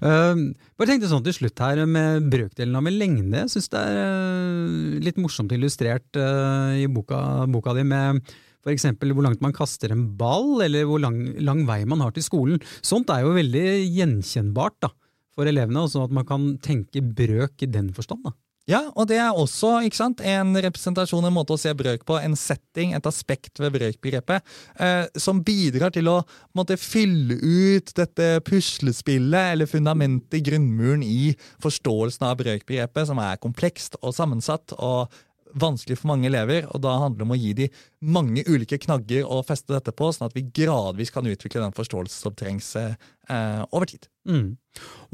Uh, 0.00 0.42
bare 0.76 0.90
tenkte 0.92 1.10
sånn 1.10 1.24
til 1.26 1.38
slutt 1.38 1.62
her 1.64 1.84
med 1.88 2.28
brøkdelen 2.32 2.76
av 2.76 2.84
med 2.86 2.98
lengde. 3.00 3.44
Jeg 3.44 3.54
syns 3.54 3.70
det 3.72 3.84
er 3.90 4.02
uh, 4.02 4.98
litt 5.04 5.20
morsomt 5.20 5.54
illustrert 5.56 6.20
uh, 6.20 6.76
i 6.76 6.86
boka, 6.92 7.20
boka 7.50 7.76
di 7.76 7.86
med 7.86 8.20
F.eks. 8.66 8.88
hvor 8.98 9.22
langt 9.22 9.44
man 9.44 9.54
kaster 9.54 9.94
en 9.94 10.08
ball, 10.18 10.58
eller 10.64 10.88
hvor 10.88 11.02
lang, 11.02 11.20
lang, 11.38 11.62
vei 11.68 11.84
man 11.86 12.02
har 12.02 12.14
til 12.16 12.26
skolen. 12.26 12.62
Sånt 12.82 13.12
er 13.14 13.22
jo 13.22 13.36
veldig 13.36 13.66
gjenkjennbart 13.94 14.80
da, 14.88 14.90
for 15.36 15.46
elevene, 15.46 15.84
og 15.84 15.92
sånn 15.92 16.08
at 16.08 16.18
man 16.18 16.26
kan 16.26 16.50
tenke 16.64 17.04
brøk 17.04 17.62
i 17.62 17.70
den 17.70 17.92
forstand. 17.94 18.26
da. 18.26 18.34
Ja, 18.66 18.80
og 18.98 19.06
det 19.06 19.20
er 19.22 19.30
også 19.30 19.76
sant, 19.94 20.18
en 20.26 20.56
representasjon, 20.58 21.22
en 21.28 21.34
måte 21.36 21.54
å 21.54 21.60
se 21.60 21.70
brøk 21.78 22.02
på, 22.06 22.16
en 22.18 22.34
setting, 22.34 22.96
et 22.96 23.06
aspekt 23.06 23.60
ved 23.62 23.76
brøkbegrepet, 23.76 24.42
eh, 24.82 25.04
som 25.22 25.38
bidrar 25.46 25.94
til 25.94 26.10
å 26.10 26.16
måtte, 26.58 26.74
fylle 26.74 27.38
ut 27.38 27.92
dette 27.94 28.26
puslespillet, 28.42 29.52
eller 29.52 29.70
fundamentet, 29.70 30.42
grunnmuren 30.48 31.04
i 31.06 31.36
forståelsen 31.62 32.26
av 32.26 32.40
brøkbegrepet, 32.42 33.06
som 33.06 33.22
er 33.22 33.38
komplekst 33.38 34.00
og 34.02 34.16
sammensatt, 34.18 34.74
og 34.82 35.14
vanskelig 35.56 35.98
for 36.00 36.10
mange 36.12 36.28
elever, 36.28 36.66
og 36.70 36.82
da 36.84 36.94
handler 37.00 37.22
det 37.22 37.26
om 37.26 37.34
å 37.34 37.40
gi 37.40 37.52
dem 37.56 37.82
mange 38.16 38.44
ulike 38.48 38.78
knagger 38.82 39.28
å 39.28 39.42
feste 39.46 39.74
dette 39.74 39.94
på, 39.96 40.10
sånn 40.12 40.28
at 40.28 40.36
vi 40.36 40.46
gradvis 40.56 41.12
kan 41.14 41.26
utvikle 41.28 41.64
den 41.64 41.76
forståelsen 41.76 42.28
som 42.28 42.36
trengs 42.36 42.72
eh, 42.78 43.62
over 43.70 43.88
tid. 43.90 44.08
Mm. 44.28 44.56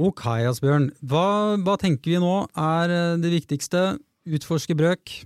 Ok, 0.03 0.25
Asbjørn. 0.51 0.91
Hva, 1.07 1.27
hva 1.63 1.77
tenker 1.81 2.15
vi 2.15 2.23
nå 2.23 2.37
er 2.59 2.97
eh, 2.97 3.21
det 3.23 3.35
viktigste? 3.39 3.85
Utforske 4.23 4.77
brøk, 4.79 5.17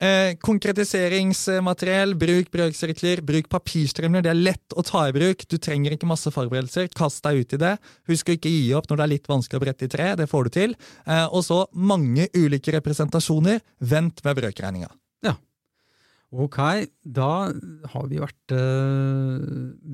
Eh, 0.00 0.32
konkretiseringsmateriell, 0.40 2.14
bruk 2.16 2.48
brødsirkler, 2.54 3.20
bruk 3.20 3.50
papirstrømler. 3.52 4.24
Det 4.24 4.30
er 4.32 4.38
lett 4.38 4.72
å 4.72 4.84
ta 4.86 5.02
i 5.10 5.12
bruk. 5.12 5.44
Du 5.44 5.58
trenger 5.60 5.92
ikke 5.92 6.08
masse 6.08 6.32
forberedelser. 6.32 6.88
Kast 6.96 7.20
deg 7.26 7.42
ut 7.42 7.52
i 7.52 7.60
det. 7.60 7.74
Husk 8.08 8.30
å 8.30 8.36
ikke 8.38 8.52
gi 8.52 8.70
opp 8.78 8.88
når 8.88 8.96
det 8.96 9.04
er 9.04 9.12
litt 9.12 9.28
vanskelig 9.28 9.60
å 9.60 9.64
brette 9.66 9.84
i 9.84 9.92
tre. 9.92 10.14
Det 10.16 10.28
får 10.30 10.48
du 10.48 10.50
til. 10.56 10.74
Eh, 11.04 11.26
og 11.28 11.44
så 11.44 11.66
mange 11.76 12.30
ulike 12.32 12.72
representasjoner. 12.78 13.60
Vent 13.92 14.24
med 14.24 14.40
brøkregninga. 14.40 14.88
Ja. 15.26 15.36
Ok, 16.30 16.58
da 17.02 17.50
har 17.90 18.04
vi 18.06 18.20
vært 18.22 18.52
uh, 18.54 19.40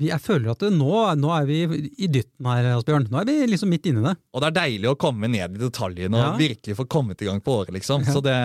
Jeg 0.05 0.21
føler 0.21 0.51
at 0.51 0.65
nå, 0.69 0.91
nå, 1.17 1.31
er 1.33 1.47
vi 1.49 1.87
i 1.97 2.09
dytten 2.13 2.45
her, 2.45 2.67
Asbjørn. 2.75 3.07
Nå 3.09 3.17
er 3.23 3.25
vi 3.25 3.37
liksom 3.49 3.71
midt 3.73 3.87
inni 3.89 4.03
det. 4.05 4.13
Og 4.37 4.43
det 4.43 4.51
er 4.51 4.57
deilig 4.59 4.91
å 4.91 4.99
komme 5.01 5.31
ned 5.33 5.55
i 5.57 5.61
detaljene 5.63 6.13
og 6.13 6.21
ja. 6.21 6.35
virkelig 6.37 6.75
få 6.77 6.85
kommet 6.93 7.23
i 7.25 7.29
gang 7.29 7.41
på 7.41 7.55
året, 7.63 7.73
liksom. 7.73 8.05
Ja. 8.05 8.13
Så 8.13 8.21
det, 8.21 8.35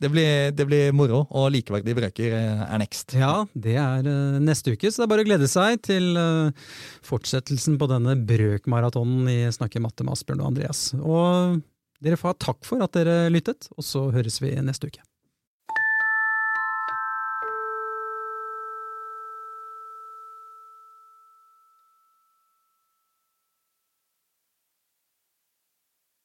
det, 0.00 0.10
blir, 0.14 0.54
det, 0.56 0.64
blir, 0.70 0.94
moro. 0.96 1.26
Og 1.36 1.50
likeverdige 1.52 1.98
brøker 1.98 2.36
er 2.40 2.80
next. 2.80 3.12
Ja, 3.20 3.34
det 3.52 3.76
er 3.82 4.08
uh, 4.08 4.38
neste 4.40 4.72
uke, 4.72 4.88
så 4.88 5.02
det 5.02 5.08
er 5.08 5.12
bare 5.12 5.26
å 5.26 5.28
glede 5.28 5.50
seg 5.52 5.82
til 5.84 6.16
fortsettelsen 7.04 7.76
på 7.76 7.90
denne 7.90 8.16
brøkmaratonen 8.16 9.28
i 9.28 9.40
Snakke 9.52 9.82
matte 9.84 10.06
med 10.06 10.16
Asbjørn 10.16 10.40
og 10.40 10.54
Andreas. 10.54 10.86
Og 10.96 11.60
dere 12.00 12.16
får 12.16 12.32
ha 12.32 12.40
takk 12.48 12.64
for 12.64 12.80
at 12.84 12.96
dere 12.96 13.26
lyttet, 13.32 13.68
og 13.76 13.84
så 13.84 14.06
høres 14.16 14.40
vi 14.40 14.54
neste 14.64 14.88
uke. 14.88 15.04